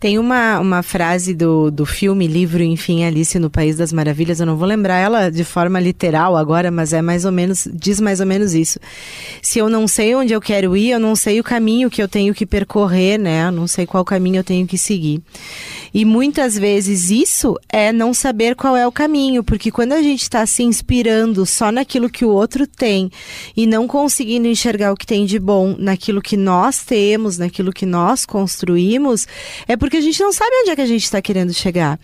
Tem 0.00 0.18
uma, 0.18 0.58
uma 0.58 0.82
frase 0.82 1.32
do, 1.32 1.70
do 1.70 1.86
filme, 1.86 2.26
livro, 2.26 2.62
enfim, 2.62 3.04
Alice 3.04 3.38
no 3.38 3.48
País 3.48 3.76
das 3.76 3.92
Maravilhas, 3.92 4.40
eu 4.40 4.46
não 4.46 4.56
vou 4.56 4.66
lembrar 4.66 4.98
ela 4.98 5.30
de 5.30 5.44
forma 5.44 5.78
literal 5.78 6.36
agora, 6.36 6.72
mas 6.72 6.92
é 6.92 7.00
mais 7.00 7.24
ou 7.24 7.30
menos, 7.30 7.68
diz 7.72 8.00
mais 8.00 8.18
ou 8.18 8.26
menos 8.26 8.52
isso. 8.52 8.80
Se 9.40 9.60
eu 9.60 9.68
não 9.68 9.86
sei 9.86 10.14
onde 10.14 10.32
eu 10.32 10.40
quero 10.40 10.76
ir, 10.76 10.90
eu 10.90 10.98
não 10.98 11.14
sei 11.14 11.38
o 11.38 11.44
caminho 11.44 11.88
que 11.88 12.02
eu 12.02 12.08
tenho 12.08 12.34
que 12.34 12.44
percorrer, 12.44 13.16
né? 13.16 13.46
Eu 13.46 13.52
não 13.52 13.68
sei 13.68 13.86
qual 13.86 14.04
caminho 14.04 14.38
eu 14.38 14.44
tenho 14.44 14.66
que 14.66 14.76
seguir. 14.76 15.22
E 15.94 16.04
muitas 16.04 16.58
vezes 16.58 17.10
isso 17.10 17.56
é 17.68 17.92
não 17.92 18.12
saber 18.12 18.56
qual 18.56 18.76
é 18.76 18.84
o 18.84 18.90
caminho, 18.90 19.44
porque 19.44 19.70
quando 19.70 19.92
a 19.92 20.02
gente 20.02 20.22
está 20.22 20.44
se 20.44 20.64
inspirando 20.64 21.46
só 21.46 21.70
naquilo 21.70 22.10
que 22.10 22.24
o 22.24 22.30
outro 22.30 22.66
tem 22.66 23.08
e 23.56 23.64
não 23.64 23.86
conseguindo 23.86 24.48
enxergar 24.48 24.92
o 24.92 24.96
que 24.96 25.06
tem 25.06 25.24
de 25.24 25.38
bom 25.38 25.76
naquilo 25.78 26.20
que 26.20 26.36
nós 26.36 26.84
temos, 26.84 27.38
naquilo 27.38 27.72
que 27.72 27.83
nós 27.84 28.24
construímos, 28.24 29.26
é 29.68 29.76
porque 29.76 29.98
a 29.98 30.00
gente 30.00 30.20
não 30.20 30.32
sabe 30.32 30.50
onde 30.62 30.70
é 30.70 30.76
que 30.76 30.82
a 30.82 30.86
gente 30.86 31.04
está 31.04 31.20
querendo 31.20 31.52
chegar. 31.52 31.98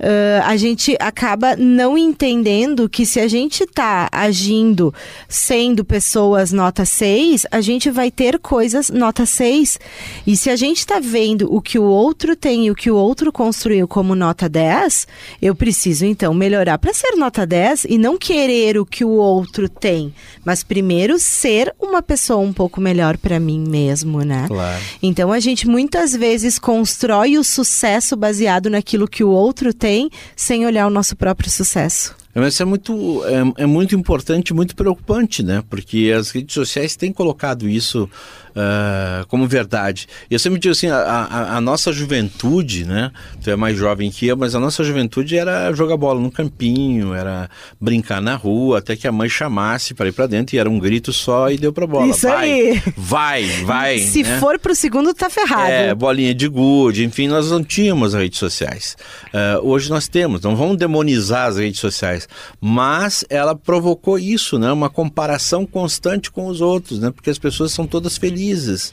Uh, 0.00 0.44
a 0.44 0.56
gente 0.56 0.96
acaba 0.98 1.54
não 1.56 1.96
entendendo 1.96 2.88
que 2.88 3.06
se 3.06 3.20
a 3.20 3.28
gente 3.28 3.64
está 3.64 4.08
agindo 4.10 4.92
sendo 5.28 5.84
pessoas 5.84 6.52
nota 6.52 6.84
6, 6.84 7.46
a 7.50 7.60
gente 7.60 7.90
vai 7.90 8.10
ter 8.10 8.38
coisas 8.38 8.90
nota 8.90 9.24
6. 9.24 9.78
E 10.26 10.36
se 10.36 10.50
a 10.50 10.56
gente 10.56 10.78
está 10.78 10.98
vendo 10.98 11.52
o 11.54 11.60
que 11.60 11.78
o 11.78 11.84
outro 11.84 12.34
tem 12.34 12.66
e 12.66 12.70
o 12.70 12.74
que 12.74 12.90
o 12.90 12.96
outro 12.96 13.10
outro 13.10 13.32
construiu 13.32 13.86
como 13.86 14.14
nota 14.14 14.48
10, 14.48 15.06
eu 15.42 15.54
preciso 15.54 16.06
então 16.06 16.32
melhorar 16.32 16.78
para 16.78 16.94
ser 16.94 17.16
nota 17.16 17.44
10 17.44 17.84
e 17.84 17.98
não 17.98 18.16
querer 18.16 18.78
o 18.78 18.86
que 18.86 19.04
o 19.04 19.10
outro 19.10 19.68
tem, 19.68 20.14
mas 20.44 20.62
primeiro 20.62 21.18
ser 21.18 21.74
uma 21.78 22.00
pessoa 22.00 22.38
um 22.38 22.52
pouco 22.52 22.80
melhor 22.80 23.18
para 23.18 23.38
mim 23.38 23.60
mesmo, 23.60 24.20
né? 24.20 24.46
Claro. 24.46 24.82
Então 25.02 25.19
a 25.28 25.40
gente 25.40 25.68
muitas 25.68 26.14
vezes 26.16 26.58
constrói 26.58 27.36
o 27.36 27.44
sucesso 27.44 28.16
baseado 28.16 28.70
naquilo 28.70 29.08
que 29.08 29.22
o 29.22 29.30
outro 29.30 29.74
tem, 29.74 30.10
sem 30.34 30.64
olhar 30.64 30.86
o 30.86 30.90
nosso 30.90 31.14
próprio 31.16 31.50
sucesso. 31.50 32.14
Mas 32.34 32.54
isso 32.54 32.62
é 32.62 32.66
muito, 32.66 33.22
é, 33.24 33.62
é 33.62 33.66
muito 33.66 33.94
importante, 33.94 34.54
muito 34.54 34.76
preocupante, 34.76 35.42
né? 35.42 35.62
Porque 35.68 36.14
as 36.16 36.30
redes 36.30 36.54
sociais 36.54 36.94
têm 36.94 37.12
colocado 37.12 37.68
isso 37.68 38.08
uh, 38.50 39.26
como 39.26 39.46
verdade. 39.46 40.06
Eu 40.30 40.38
sempre 40.38 40.58
digo 40.58 40.72
assim, 40.72 40.88
a, 40.88 40.96
a, 40.96 41.56
a, 41.56 41.60
nossa 41.60 41.92
juventude, 41.92 42.84
né? 42.84 43.10
Tu 43.42 43.50
é 43.50 43.56
mais 43.56 43.76
jovem 43.76 44.10
que 44.10 44.26
eu, 44.26 44.36
mas 44.36 44.54
a 44.54 44.60
nossa 44.60 44.82
juventude 44.84 45.36
era 45.36 45.72
jogar 45.72 45.96
bola 45.96 46.20
no 46.20 46.30
campinho, 46.30 47.14
era 47.14 47.48
brincar 47.80 48.20
na 48.20 48.36
rua, 48.36 48.78
até 48.78 48.96
que 48.96 49.06
a 49.06 49.12
mãe 49.12 49.28
chamasse 49.28 49.94
para 49.94 50.08
ir 50.08 50.12
para 50.12 50.26
dentro 50.26 50.56
e 50.56 50.58
era 50.58 50.68
um 50.68 50.78
grito 50.78 51.12
só 51.12 51.50
e 51.50 51.58
deu 51.58 51.72
para 51.72 51.86
bola. 51.86 52.08
Isso 52.08 52.26
vai, 52.26 52.50
aí. 52.50 52.82
vai, 52.96 53.44
vai. 53.64 53.98
Se 53.98 54.22
né? 54.22 54.38
for 54.38 54.58
pro 54.58 54.74
segundo, 54.74 55.14
tá 55.14 55.30
ferrado. 55.30 55.70
É, 55.70 55.94
bolinha 55.94 56.34
de 56.34 56.48
gude, 56.48 57.04
enfim, 57.04 57.28
nós 57.28 57.50
não 57.50 57.62
tínhamos 57.62 58.14
redes 58.14 58.38
sociais. 58.38 58.96
Uh, 59.26 59.66
hoje 59.66 59.90
nós 59.90 60.08
temos, 60.08 60.40
não 60.42 60.56
vamos 60.56 60.76
demonizar 60.76 61.48
as 61.48 61.56
redes 61.56 61.80
sociais, 61.80 62.19
mas 62.60 63.24
ela 63.28 63.54
provocou 63.54 64.18
isso, 64.18 64.58
né? 64.58 64.72
Uma 64.72 64.90
comparação 64.90 65.66
constante 65.66 66.30
com 66.30 66.46
os 66.46 66.60
outros, 66.60 66.98
né? 66.98 67.10
Porque 67.10 67.30
as 67.30 67.38
pessoas 67.38 67.72
são 67.72 67.86
todas 67.86 68.16
felizes 68.16 68.30
felizes. 68.30 68.92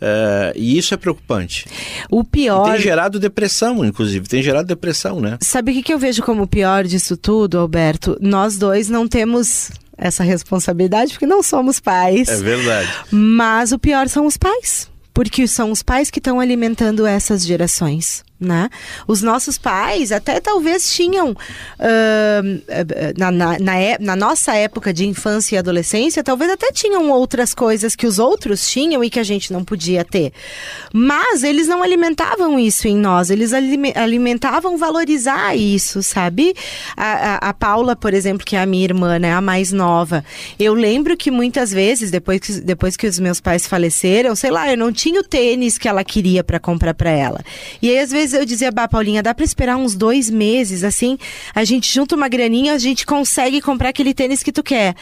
Uh, 0.00 0.50
e 0.56 0.76
isso 0.76 0.92
é 0.92 0.96
preocupante. 0.96 1.66
O 2.10 2.24
pior. 2.24 2.68
E 2.68 2.72
tem 2.72 2.80
gerado 2.80 3.20
depressão, 3.20 3.84
inclusive. 3.84 4.28
Tem 4.28 4.42
gerado 4.42 4.66
depressão, 4.66 5.20
né? 5.20 5.38
Sabe 5.40 5.70
o 5.70 5.74
que, 5.74 5.82
que 5.82 5.94
eu 5.94 5.98
vejo 5.98 6.22
como 6.22 6.46
pior 6.46 6.84
disso 6.84 7.16
tudo, 7.16 7.58
Alberto? 7.58 8.18
Nós 8.20 8.58
dois 8.58 8.88
não 8.88 9.06
temos 9.06 9.70
essa 9.96 10.24
responsabilidade 10.24 11.12
porque 11.12 11.26
não 11.26 11.40
somos 11.42 11.78
pais. 11.78 12.28
É 12.28 12.36
verdade. 12.36 12.90
Mas 13.12 13.70
o 13.70 13.78
pior 13.78 14.08
são 14.08 14.26
os 14.26 14.36
pais. 14.36 14.90
Porque 15.14 15.46
são 15.46 15.70
os 15.70 15.82
pais 15.82 16.10
que 16.10 16.18
estão 16.18 16.40
alimentando 16.40 17.06
essas 17.06 17.46
gerações 17.46 18.24
né? 18.42 18.68
Os 19.06 19.22
nossos 19.22 19.56
pais 19.56 20.12
até 20.12 20.40
talvez 20.40 20.92
tinham 20.92 21.30
uh, 21.30 23.14
na, 23.16 23.30
na, 23.30 23.58
na, 23.58 23.74
na, 24.00 24.16
nossa 24.16 24.54
época 24.54 24.92
de 24.92 25.06
infância 25.06 25.56
e 25.56 25.58
adolescência, 25.58 26.22
talvez 26.22 26.50
até 26.50 26.70
tinham 26.72 27.10
outras 27.10 27.54
coisas 27.54 27.94
que 27.94 28.06
os 28.06 28.18
outros 28.18 28.68
tinham 28.68 29.02
e 29.02 29.10
que 29.10 29.20
a 29.20 29.24
gente 29.24 29.52
não 29.52 29.64
podia 29.64 30.04
ter. 30.04 30.32
Mas 30.92 31.42
eles 31.42 31.68
não 31.68 31.82
alimentavam 31.82 32.58
isso 32.58 32.88
em 32.88 32.96
nós, 32.96 33.30
eles 33.30 33.52
alimentavam 33.52 34.76
valorizar 34.76 35.56
isso, 35.56 36.02
sabe? 36.02 36.54
A, 36.96 37.12
a, 37.12 37.50
a 37.50 37.54
Paula, 37.54 37.94
por 37.94 38.12
exemplo, 38.12 38.44
que 38.44 38.56
é 38.56 38.60
a 38.60 38.66
minha 38.66 38.84
irmã, 38.84 39.18
né, 39.18 39.32
a 39.32 39.40
mais 39.40 39.72
nova, 39.72 40.24
eu 40.58 40.74
lembro 40.74 41.16
que 41.16 41.30
muitas 41.30 41.72
vezes, 41.72 42.10
depois 42.10 42.40
que, 42.40 42.60
depois 42.60 42.96
que 42.96 43.06
os 43.06 43.18
meus 43.18 43.40
pais 43.40 43.66
faleceram, 43.66 44.34
sei 44.34 44.50
lá, 44.50 44.70
eu 44.70 44.76
não 44.76 44.92
tinha 44.92 45.20
o 45.20 45.24
tênis 45.24 45.78
que 45.78 45.88
ela 45.88 46.04
queria 46.04 46.42
para 46.42 46.58
comprar 46.58 46.94
para 46.94 47.10
ela. 47.10 47.40
E 47.80 47.90
aí, 47.90 47.98
às 47.98 48.10
vezes, 48.10 48.31
eu 48.34 48.44
dizia, 48.44 48.70
bah, 48.70 48.88
Paulinha, 48.88 49.22
dá 49.22 49.34
para 49.34 49.44
esperar 49.44 49.76
uns 49.76 49.94
dois 49.94 50.30
meses, 50.30 50.84
assim, 50.84 51.18
a 51.54 51.64
gente 51.64 51.92
junta 51.92 52.14
uma 52.14 52.28
graninha, 52.28 52.74
a 52.74 52.78
gente 52.78 53.06
consegue 53.06 53.60
comprar 53.60 53.90
aquele 53.90 54.14
tênis 54.14 54.42
que 54.42 54.52
tu 54.52 54.62
quer. 54.62 54.94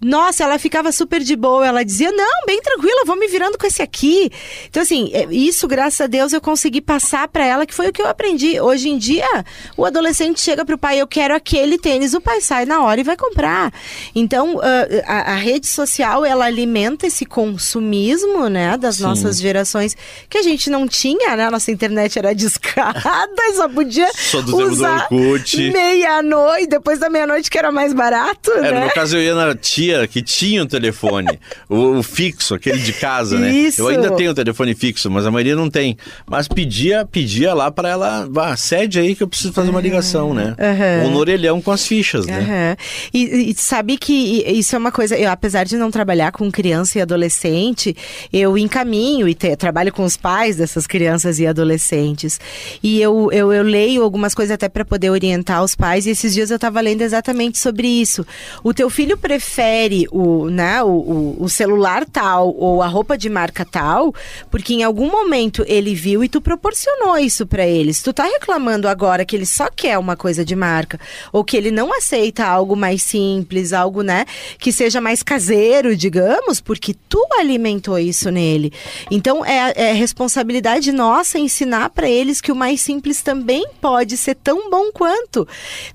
Nossa, 0.00 0.44
ela 0.44 0.58
ficava 0.58 0.90
super 0.92 1.20
de 1.20 1.36
boa. 1.36 1.66
Ela 1.66 1.84
dizia: 1.84 2.10
Não, 2.10 2.46
bem 2.46 2.60
tranquila, 2.62 3.04
vou 3.04 3.16
me 3.16 3.28
virando 3.28 3.58
com 3.58 3.66
esse 3.66 3.82
aqui. 3.82 4.30
Então, 4.66 4.82
assim, 4.82 5.10
é, 5.12 5.26
isso, 5.30 5.68
graças 5.68 6.00
a 6.00 6.06
Deus, 6.06 6.32
eu 6.32 6.40
consegui 6.40 6.80
passar 6.80 7.28
para 7.28 7.44
ela, 7.44 7.66
que 7.66 7.74
foi 7.74 7.88
o 7.88 7.92
que 7.92 8.00
eu 8.00 8.06
aprendi. 8.06 8.58
Hoje 8.58 8.88
em 8.88 8.96
dia, 8.96 9.28
o 9.76 9.84
adolescente 9.84 10.40
chega 10.40 10.64
pro 10.64 10.78
pai: 10.78 11.00
Eu 11.00 11.06
quero 11.06 11.34
aquele 11.34 11.78
tênis. 11.78 12.14
O 12.14 12.20
pai 12.20 12.40
sai 12.40 12.64
na 12.64 12.82
hora 12.82 13.00
e 13.00 13.04
vai 13.04 13.16
comprar. 13.16 13.72
Então, 14.14 14.58
a, 15.06 15.32
a 15.32 15.34
rede 15.34 15.66
social, 15.66 16.24
ela 16.24 16.46
alimenta 16.46 17.06
esse 17.06 17.26
consumismo, 17.26 18.48
né, 18.48 18.78
das 18.78 18.96
Sim. 18.96 19.02
nossas 19.02 19.38
gerações, 19.38 19.94
que 20.30 20.38
a 20.38 20.42
gente 20.42 20.70
não 20.70 20.88
tinha, 20.88 21.36
né? 21.36 21.50
Nossa 21.50 21.70
internet 21.70 22.18
era 22.18 22.34
discada, 22.34 23.02
só 23.54 23.68
podia 23.68 24.10
só 24.14 24.40
do 24.40 24.56
usar 24.56 25.08
meia-noite, 25.10 26.66
depois 26.66 26.98
da 26.98 27.10
meia-noite, 27.10 27.50
que 27.50 27.58
era 27.58 27.70
mais 27.70 27.92
barato, 27.92 28.50
é, 28.52 28.72
né? 28.72 28.84
No 28.86 28.90
caso, 28.92 29.16
eu 29.16 29.22
ia 29.22 29.34
na 29.34 29.54
tia 29.54 29.89
maioria 29.90 30.08
que 30.08 30.22
tinha 30.22 30.62
um 30.62 30.66
telefone, 30.66 31.38
o, 31.68 31.98
o, 31.98 32.02
fixo, 32.02 32.54
aquele 32.54 32.78
de 32.78 32.92
casa, 32.92 33.38
né? 33.38 33.50
Isso. 33.50 33.82
Eu 33.82 33.88
ainda 33.88 34.10
tenho 34.12 34.30
um 34.30 34.34
telefone 34.34 34.74
fixo, 34.74 35.10
mas 35.10 35.26
a 35.26 35.30
maioria 35.30 35.56
não 35.56 35.68
tem. 35.68 35.96
Mas 36.28 36.46
pedia, 36.48 37.04
pedia 37.04 37.54
lá 37.54 37.70
para 37.70 37.88
ela, 37.88 38.28
vá, 38.30 38.56
cede 38.56 38.98
aí 38.98 39.14
que 39.14 39.22
eu 39.22 39.28
preciso 39.28 39.52
fazer 39.52 39.70
uma 39.70 39.80
ligação, 39.80 40.32
né? 40.32 40.54
Uhum. 40.58 41.04
Ou 41.04 41.10
no 41.10 41.18
orelhão 41.18 41.60
com 41.60 41.70
as 41.70 41.86
fichas, 41.86 42.26
né? 42.26 42.40
Uhum. 42.40 42.84
E, 43.14 43.50
e, 43.50 43.54
sabe 43.54 43.96
que 43.96 44.44
isso 44.46 44.74
é 44.74 44.78
uma 44.78 44.92
coisa, 44.92 45.16
eu, 45.16 45.30
apesar 45.30 45.64
de 45.64 45.76
não 45.76 45.90
trabalhar 45.90 46.32
com 46.32 46.50
criança 46.50 46.98
e 46.98 47.02
adolescente, 47.02 47.96
eu 48.32 48.56
encaminho 48.56 49.28
e 49.28 49.34
te, 49.34 49.56
trabalho 49.56 49.92
com 49.92 50.04
os 50.04 50.16
pais 50.16 50.56
dessas 50.56 50.86
crianças 50.86 51.38
e 51.38 51.46
adolescentes. 51.46 52.40
E 52.82 53.00
eu, 53.00 53.30
eu, 53.32 53.52
eu 53.52 53.62
leio 53.62 54.02
algumas 54.02 54.34
coisas 54.34 54.54
até 54.54 54.68
para 54.68 54.84
poder 54.84 55.10
orientar 55.10 55.62
os 55.62 55.74
pais, 55.74 56.06
e 56.06 56.10
esses 56.10 56.34
dias 56.34 56.50
eu 56.50 56.56
estava 56.56 56.80
lendo 56.80 57.02
exatamente 57.02 57.58
sobre 57.58 57.86
isso. 57.86 58.26
O 58.62 58.72
teu 58.72 58.90
filho 58.90 59.16
prefere 59.16 59.79
o, 60.10 60.50
né, 60.50 60.82
o, 60.82 60.88
o, 60.88 61.44
o 61.44 61.48
celular 61.48 62.04
tal 62.04 62.54
ou 62.56 62.82
a 62.82 62.86
roupa 62.86 63.16
de 63.16 63.28
marca 63.28 63.64
tal, 63.64 64.14
porque 64.50 64.74
em 64.74 64.82
algum 64.82 65.10
momento 65.10 65.64
ele 65.66 65.94
viu 65.94 66.22
e 66.24 66.28
tu 66.28 66.40
proporcionou 66.40 67.18
isso 67.18 67.46
para 67.46 67.66
ele. 67.66 67.92
Se 67.92 68.02
tu 68.02 68.12
tá 68.12 68.24
reclamando 68.24 68.88
agora 68.88 69.24
que 69.24 69.36
ele 69.36 69.46
só 69.46 69.68
quer 69.70 69.98
uma 69.98 70.16
coisa 70.16 70.44
de 70.44 70.56
marca, 70.56 70.98
ou 71.32 71.44
que 71.44 71.56
ele 71.56 71.70
não 71.70 71.92
aceita 71.92 72.44
algo 72.44 72.76
mais 72.76 73.02
simples, 73.02 73.72
algo, 73.72 74.02
né, 74.02 74.24
que 74.58 74.72
seja 74.72 75.00
mais 75.00 75.22
caseiro, 75.22 75.96
digamos, 75.96 76.60
porque 76.60 76.94
tu 77.08 77.24
alimentou 77.38 77.98
isso 77.98 78.30
nele. 78.30 78.72
Então 79.10 79.44
é, 79.44 79.72
é 79.76 79.92
responsabilidade 79.92 80.92
nossa 80.92 81.38
ensinar 81.38 81.90
para 81.90 82.08
eles 82.08 82.40
que 82.40 82.52
o 82.52 82.56
mais 82.56 82.80
simples 82.80 83.22
também 83.22 83.66
pode 83.80 84.16
ser 84.16 84.34
tão 84.34 84.70
bom 84.70 84.90
quanto. 84.92 85.46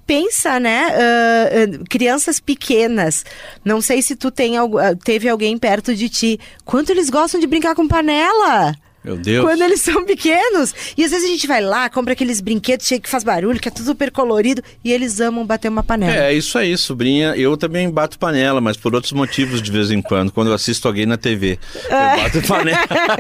Pensa, 0.06 0.60
né, 0.60 0.90
uh, 0.90 1.84
crianças 1.90 2.40
pequenas. 2.40 3.26
Não 3.64 3.75
sei 3.82 4.02
se 4.02 4.16
tu 4.16 4.30
tem, 4.32 4.54
teve 5.04 5.30
alguém 5.30 5.58
perto 5.58 5.96
de 5.96 6.10
ti. 6.10 6.40
Quanto 6.64 6.92
eles 6.92 7.10
gostam 7.10 7.40
de 7.40 7.48
brincar 7.48 7.76
com 7.76 7.88
panela? 7.88 8.76
Meu 9.06 9.18
Deus. 9.18 9.46
Quando 9.46 9.62
eles 9.62 9.82
são 9.82 10.04
pequenos. 10.04 10.74
E 10.98 11.04
às 11.04 11.12
vezes 11.12 11.30
a 11.30 11.32
gente 11.32 11.46
vai 11.46 11.62
lá, 11.62 11.88
compra 11.92 12.14
aqueles 12.14 12.42
brinquedos 12.42 12.88
cheios 12.88 13.04
que 13.04 13.10
faz 13.10 13.24
barulho, 13.24 13.60
que 13.60 13.68
é 13.68 13.72
tudo 13.72 13.86
super 13.86 14.10
colorido, 14.10 14.64
e 14.84 14.92
eles 14.92 15.20
amam 15.20 15.46
bater 15.46 15.70
uma 15.70 15.84
panela. 15.84 16.12
É, 16.12 16.34
isso 16.34 16.58
aí, 16.58 16.76
sobrinha. 16.76 17.36
Eu 17.36 17.56
também 17.56 17.88
bato 17.88 18.18
panela, 18.18 18.60
mas 18.60 18.76
por 18.76 18.96
outros 18.96 19.14
motivos 19.14 19.62
de 19.62 19.72
vez 19.72 19.92
em 19.92 20.02
quando, 20.02 20.32
quando 20.32 20.48
eu 20.48 20.56
assisto 20.56 20.88
alguém 20.88 21.06
na 21.06 21.18
TV. 21.18 21.60
Eu 21.88 21.96
é. 21.96 22.18
bato 22.24 22.42
panela. 22.48 22.80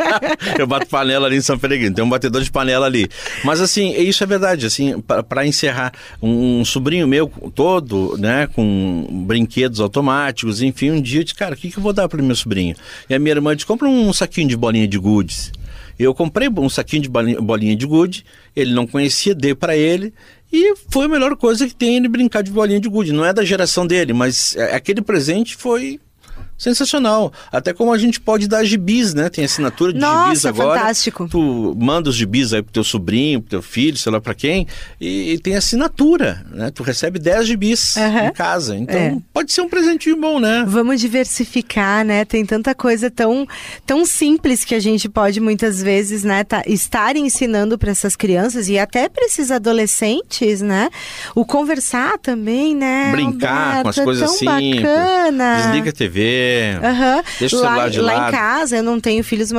eu 0.58 0.65
bato 0.65 0.88
panela 0.88 1.27
ali 1.27 1.38
em 1.38 1.42
São 1.42 1.60
Peregrino, 1.60 1.94
tem 1.94 2.04
um 2.04 2.10
batedor 2.10 2.42
de 2.42 2.51
panela 2.51 2.88
ali. 2.88 3.08
Mas 3.44 3.62
assim, 3.62 3.94
isso 4.01 4.24
é 4.24 4.27
verdade, 4.27 4.65
assim, 4.65 5.00
para 5.01 5.46
encerrar, 5.46 5.94
um, 6.20 6.62
um, 6.62 6.65
sobrinho 6.65 7.08
meu 7.08 7.32
todo, 7.54 8.18
né, 8.18 8.48
com 8.48 9.24
brinquedos 9.27 9.80
automáticos, 9.80 10.63
enfim, 10.63 10.89
um 10.89 11.01
dia 11.01 11.20
eu 11.20 11.24
disse, 11.24 11.36
cara, 11.36 11.54
o 11.54 11.58
que, 11.58 11.70
que 11.70 11.77
eu 11.77 11.84
vou 11.84 11.94
dar 11.94 12.10
para 12.10 12.22
meu 12.24 12.36
sobrinho? 12.36 12.75
E 13.08 13.13
a 13.13 13.20
minha 13.20 13.36
irmã 13.36 13.56
disse, 13.56 13.68
compra 13.68 13.88
um 13.88 14.12
saquinho 14.12 14.48
de 14.48 14.58
bolinha 14.58 14.88
de 14.88 14.98
goodies. 14.98 15.51
Eu 15.98 16.14
comprei 16.14 16.50
um 16.50 16.70
saquinho 16.70 17.04
de 17.04 17.10
bolinha 17.10 17.75
de 17.75 17.86
gude, 17.86 18.25
ele 18.56 18.74
não 18.74 18.86
conhecia, 18.86 19.34
dei 19.34 19.56
para 19.56 19.75
ele 19.78 20.14
e 20.52 20.75
foi 20.90 21.06
a 21.06 21.10
melhor 21.10 21.36
coisa 21.36 21.68
que 21.68 21.75
tem 21.75 21.98
ele 21.98 22.08
brincar 22.08 22.42
de 22.42 22.52
bolinha 22.52 22.80
de 22.80 22.88
gude. 22.88 23.12
Não 23.12 23.25
é 23.25 23.34
da 23.34 23.44
geração 23.44 23.86
dele, 23.86 24.14
mas 24.14 24.56
é, 24.56 24.75
aquele 24.75 25.02
presente 25.02 25.56
foi 25.56 26.00
Sensacional. 26.57 27.33
Até 27.51 27.74
como 27.74 27.91
a 27.91 27.97
gente 27.97 28.19
pode 28.19 28.47
dar 28.47 28.63
gibis, 28.63 29.13
né? 29.13 29.29
Tem 29.29 29.43
assinatura 29.43 29.91
de 29.91 30.00
Nossa, 30.00 30.27
gibis 30.27 30.45
agora. 30.45 30.79
fantástico. 30.79 31.27
Tu 31.29 31.75
manda 31.77 32.09
os 32.09 32.15
gibis 32.15 32.53
aí 32.53 32.62
pro 32.62 32.71
teu 32.71 32.83
sobrinho, 32.83 33.41
pro 33.41 33.50
teu 33.50 33.62
filho, 33.62 33.97
sei 33.97 34.12
lá 34.12 34.21
pra 34.21 34.33
quem, 34.33 34.65
e, 35.00 35.33
e 35.33 35.39
tem 35.39 35.55
assinatura, 35.55 36.45
né? 36.51 36.71
Tu 36.71 36.81
recebe 36.81 37.19
10 37.19 37.47
gibis 37.47 37.95
uhum. 37.97 38.27
em 38.27 38.31
casa. 38.31 38.75
Então, 38.75 38.95
é. 38.95 39.17
pode 39.33 39.51
ser 39.51 39.62
um 39.62 39.69
presentinho 39.69 40.15
bom, 40.15 40.39
né? 40.39 40.63
Vamos 40.65 41.01
diversificar, 41.01 42.05
né? 42.05 42.24
Tem 42.24 42.45
tanta 42.45 42.74
coisa 42.74 43.12
tão, 43.12 43.45
tão 43.85 44.05
simples 44.05 44.63
que 44.63 44.74
a 44.74 44.79
gente 44.79 45.09
pode 45.09 45.41
muitas 45.41 45.81
vezes, 45.81 46.24
né, 46.24 46.43
tá, 46.43 46.63
estar 46.65 47.15
ensinando 47.15 47.77
para 47.77 47.91
essas 47.91 48.15
crianças 48.15 48.69
e 48.69 48.79
até 48.79 49.09
para 49.09 49.25
esses 49.25 49.51
adolescentes, 49.51 50.62
né? 50.62 50.89
O 51.35 51.45
conversar 51.45 52.17
também, 52.17 52.74
né? 52.75 53.12
Brincar 53.12 53.83
com 53.83 53.89
as 53.89 54.00
coisas 54.00 54.29
tão 54.29 54.38
simples. 54.38 54.81
Bacana. 54.81 55.55
Desliga 55.57 55.89
a 55.89 55.93
TV 55.93 56.45
Uhum. 56.75 57.24
Deixa 57.40 57.56
o 57.56 57.60
celular 57.60 57.78
lá, 57.78 57.90
de 57.90 58.02
lá 58.02 58.14
lado. 58.14 58.28
Em 58.28 58.38
casa, 58.38 58.78
eu 58.78 58.84
não 58.84 59.00
tenho 59.00 59.24
filhos, 59.24 59.52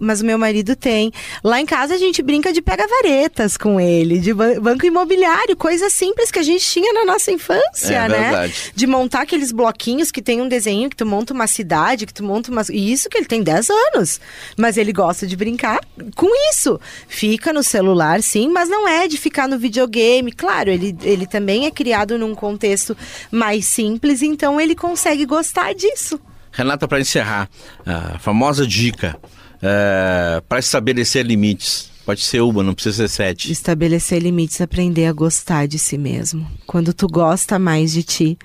mas 0.00 0.20
o 0.20 0.24
meu 0.24 0.38
marido 0.38 0.74
tem. 0.76 1.12
Lá 1.42 1.60
em 1.60 1.66
casa 1.66 1.94
a 1.94 1.98
gente 1.98 2.22
brinca 2.22 2.52
de 2.52 2.62
pega-varetas 2.62 3.56
com 3.56 3.80
ele, 3.80 4.18
de 4.18 4.32
banco 4.32 4.86
imobiliário, 4.86 5.56
coisa 5.56 5.88
simples 5.90 6.30
que 6.30 6.38
a 6.38 6.42
gente 6.42 6.64
tinha 6.64 6.92
na 6.92 7.04
nossa 7.04 7.30
infância, 7.30 7.94
é, 7.94 8.08
né? 8.08 8.20
Verdade. 8.30 8.72
De 8.74 8.86
montar 8.86 9.22
aqueles 9.22 9.52
bloquinhos 9.52 10.10
que 10.10 10.22
tem 10.22 10.40
um 10.40 10.48
desenho, 10.48 10.90
que 10.90 10.96
tu 10.96 11.06
monta 11.06 11.32
uma 11.32 11.46
cidade, 11.46 12.06
que 12.06 12.14
tu 12.14 12.24
monta 12.24 12.50
uma... 12.50 12.62
E 12.70 12.92
isso 12.92 13.08
que 13.08 13.16
ele 13.16 13.26
tem 13.26 13.42
10 13.42 13.70
anos. 13.70 14.20
Mas 14.56 14.76
ele 14.76 14.92
gosta 14.92 15.26
de 15.26 15.36
brincar 15.36 15.80
com 16.14 16.28
isso. 16.50 16.80
Fica 17.08 17.52
no 17.52 17.62
celular, 17.62 18.22
sim, 18.22 18.48
mas 18.48 18.68
não 18.68 18.86
é 18.86 19.06
de 19.06 19.16
ficar 19.16 19.48
no 19.48 19.58
videogame. 19.58 20.32
Claro, 20.32 20.70
ele, 20.70 20.96
ele 21.02 21.26
também 21.26 21.66
é 21.66 21.70
criado 21.70 22.18
num 22.18 22.34
contexto 22.34 22.96
mais 23.30 23.66
simples, 23.66 24.22
então 24.22 24.60
ele 24.60 24.74
consegue 24.74 25.24
gostar 25.24 25.74
disso. 25.74 26.20
Renata, 26.52 26.86
para 26.88 27.00
encerrar, 27.00 27.48
a 27.86 28.18
famosa 28.18 28.66
dica 28.66 29.16
é, 29.62 30.42
para 30.48 30.58
estabelecer 30.58 31.24
limites. 31.24 31.90
Pode 32.04 32.22
ser 32.22 32.40
uma, 32.40 32.62
não 32.62 32.74
precisa 32.74 33.06
ser 33.06 33.08
sete. 33.08 33.52
Estabelecer 33.52 34.20
limites, 34.20 34.60
aprender 34.60 35.06
a 35.06 35.12
gostar 35.12 35.68
de 35.68 35.78
si 35.78 35.96
mesmo. 35.96 36.46
Quando 36.66 36.92
tu 36.92 37.06
gosta 37.06 37.58
mais 37.58 37.92
de 37.92 38.02
ti, 38.02 38.38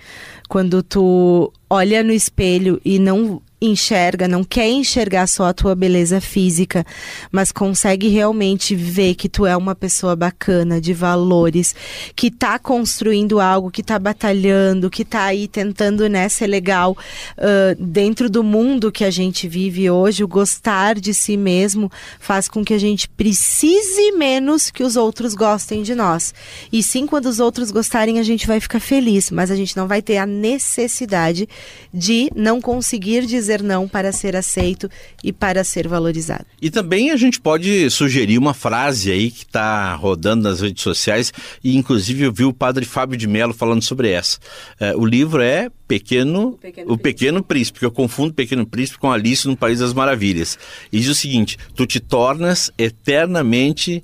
quando 0.48 0.84
tu 0.84 1.52
olha 1.70 2.04
no 2.04 2.12
espelho 2.12 2.80
e 2.86 3.00
não 3.00 3.42
enxerga, 3.62 4.28
não 4.28 4.44
quer 4.44 4.68
enxergar 4.68 5.28
só 5.28 5.46
a 5.46 5.54
tua 5.54 5.74
beleza 5.76 6.20
física, 6.20 6.86
mas 7.32 7.52
consegue 7.52 8.08
realmente 8.10 8.76
ver 8.76 9.16
que 9.16 9.30
tu 9.30 9.46
é 9.46 9.56
uma 9.56 9.74
pessoa 9.74 10.16
bacana, 10.16 10.80
de 10.80 10.94
valores, 10.94 11.74
que 12.16 12.30
tá 12.30 12.60
construindo 12.60 13.40
algo, 13.40 13.72
que 13.72 13.82
tá 13.82 13.98
batalhando, 13.98 14.90
que 14.90 15.06
tá 15.06 15.24
aí 15.24 15.48
tentando, 15.48 16.08
né, 16.10 16.28
ser 16.30 16.48
legal 16.48 16.98
uh, 17.38 17.84
dentro 17.84 18.30
do 18.30 18.44
mundo 18.44 18.92
que 18.92 19.04
a 19.04 19.12
gente 19.12 19.48
vive 19.48 19.90
hoje, 19.90 20.24
o 20.24 20.28
gostar 20.28 20.96
de 20.96 21.14
si 21.14 21.38
mesmo 21.38 21.92
faz 22.20 22.48
com 22.48 22.64
que 22.64 22.74
a 22.74 22.80
gente 22.80 23.08
precise 23.10 24.12
menos 24.12 24.70
que 24.70 24.84
os 24.84 24.96
outros 24.96 25.34
gostem 25.34 25.82
de 25.82 25.96
nós. 25.96 26.34
E 26.72 26.84
sim, 26.84 27.08
quando 27.08 27.28
os 27.28 27.40
outros 27.40 27.72
gostarem, 27.72 28.20
a 28.20 28.24
gente 28.24 28.46
vai 28.46 28.60
ficar 28.60 28.80
feliz, 28.80 29.32
mas 29.32 29.50
a 29.50 29.56
gente 29.56 29.76
não 29.76 29.88
vai 29.88 30.02
ter 30.02 30.18
a 30.18 30.26
necessidade 30.26 31.48
de 31.94 32.30
não 32.36 32.60
conseguir 32.60 33.26
dizer 33.26 33.55
dizer 33.56 33.64
não 33.64 33.88
para 33.88 34.12
ser 34.12 34.36
aceito 34.36 34.90
e 35.24 35.32
para 35.32 35.64
ser 35.64 35.88
valorizado. 35.88 36.46
E 36.62 36.70
também 36.70 37.12
a 37.12 37.16
gente 37.16 37.40
pode 37.40 37.90
sugerir 37.90 38.38
uma 38.38 38.54
frase 38.54 39.12
aí 39.12 39.32
que 39.32 39.44
está 39.44 39.94
rodando 39.96 40.44
nas 40.50 40.62
redes 40.62 40.84
sociais 40.84 41.32
e 41.64 41.76
inclusive 41.78 42.24
eu 42.24 42.34
vi 42.34 42.44
o 42.44 42.54
padre 42.54 42.86
Fábio 42.86 43.18
de 43.18 43.28
Mello 43.28 43.54
falando 43.54 43.84
sobre 43.84 44.10
essa. 44.10 44.40
É, 44.80 44.96
o 44.96 45.06
livro 45.06 45.42
é 45.42 45.70
Pequeno, 45.88 46.54
Pequeno 46.54 46.94
o 46.94 46.98
Pequeno 46.98 47.44
Príncipe, 47.44 47.80
que 47.80 47.86
eu 47.86 47.92
confundo 47.92 48.34
Pequeno 48.34 48.66
Príncipe 48.66 49.00
com 49.00 49.12
Alice 49.12 49.48
no 49.48 49.56
País 49.56 49.80
das 49.80 49.94
Maravilhas. 49.94 50.58
E 50.92 51.00
diz 51.00 51.10
o 51.10 51.16
seguinte: 51.16 51.58
tu 51.76 51.86
te 51.86 52.00
tornas 52.00 52.72
eternamente 52.78 54.04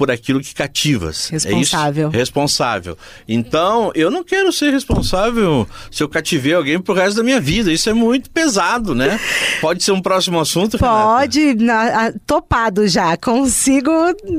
por 0.00 0.10
aquilo 0.10 0.40
que 0.40 0.54
cativas. 0.54 1.28
Responsável. 1.28 2.08
É 2.10 2.16
responsável. 2.16 2.96
Então, 3.28 3.92
eu 3.94 4.10
não 4.10 4.24
quero 4.24 4.50
ser 4.50 4.70
responsável 4.70 5.68
se 5.90 6.02
eu 6.02 6.08
cativei 6.08 6.54
alguém 6.54 6.80
pro 6.80 6.94
resto 6.94 7.18
da 7.18 7.22
minha 7.22 7.38
vida. 7.38 7.70
Isso 7.70 7.90
é 7.90 7.92
muito 7.92 8.30
pesado, 8.30 8.94
né? 8.94 9.20
Pode 9.60 9.84
ser 9.84 9.92
um 9.92 10.00
próximo 10.00 10.40
assunto, 10.40 10.78
Pode, 10.78 11.54
na, 11.56 12.14
topado 12.26 12.88
já. 12.88 13.14
Consigo 13.18 13.92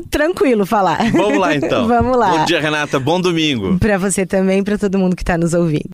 tranquilo 0.10 0.65
falar. 0.65 1.12
Vamos 1.12 1.38
lá, 1.38 1.56
então. 1.56 1.86
Vamos 1.88 2.17
lá. 2.17 2.39
Bom 2.39 2.45
dia, 2.45 2.60
Renata. 2.60 3.00
Bom 3.00 3.21
domingo. 3.21 3.78
Para 3.78 4.00
você 4.00 4.26
também, 4.26 4.63
para 4.63 4.80
todo 4.80 4.97
mundo 4.97 5.15
que 5.15 5.21
está 5.21 5.38
nos 5.38 5.54
ouvindo. 5.54 5.91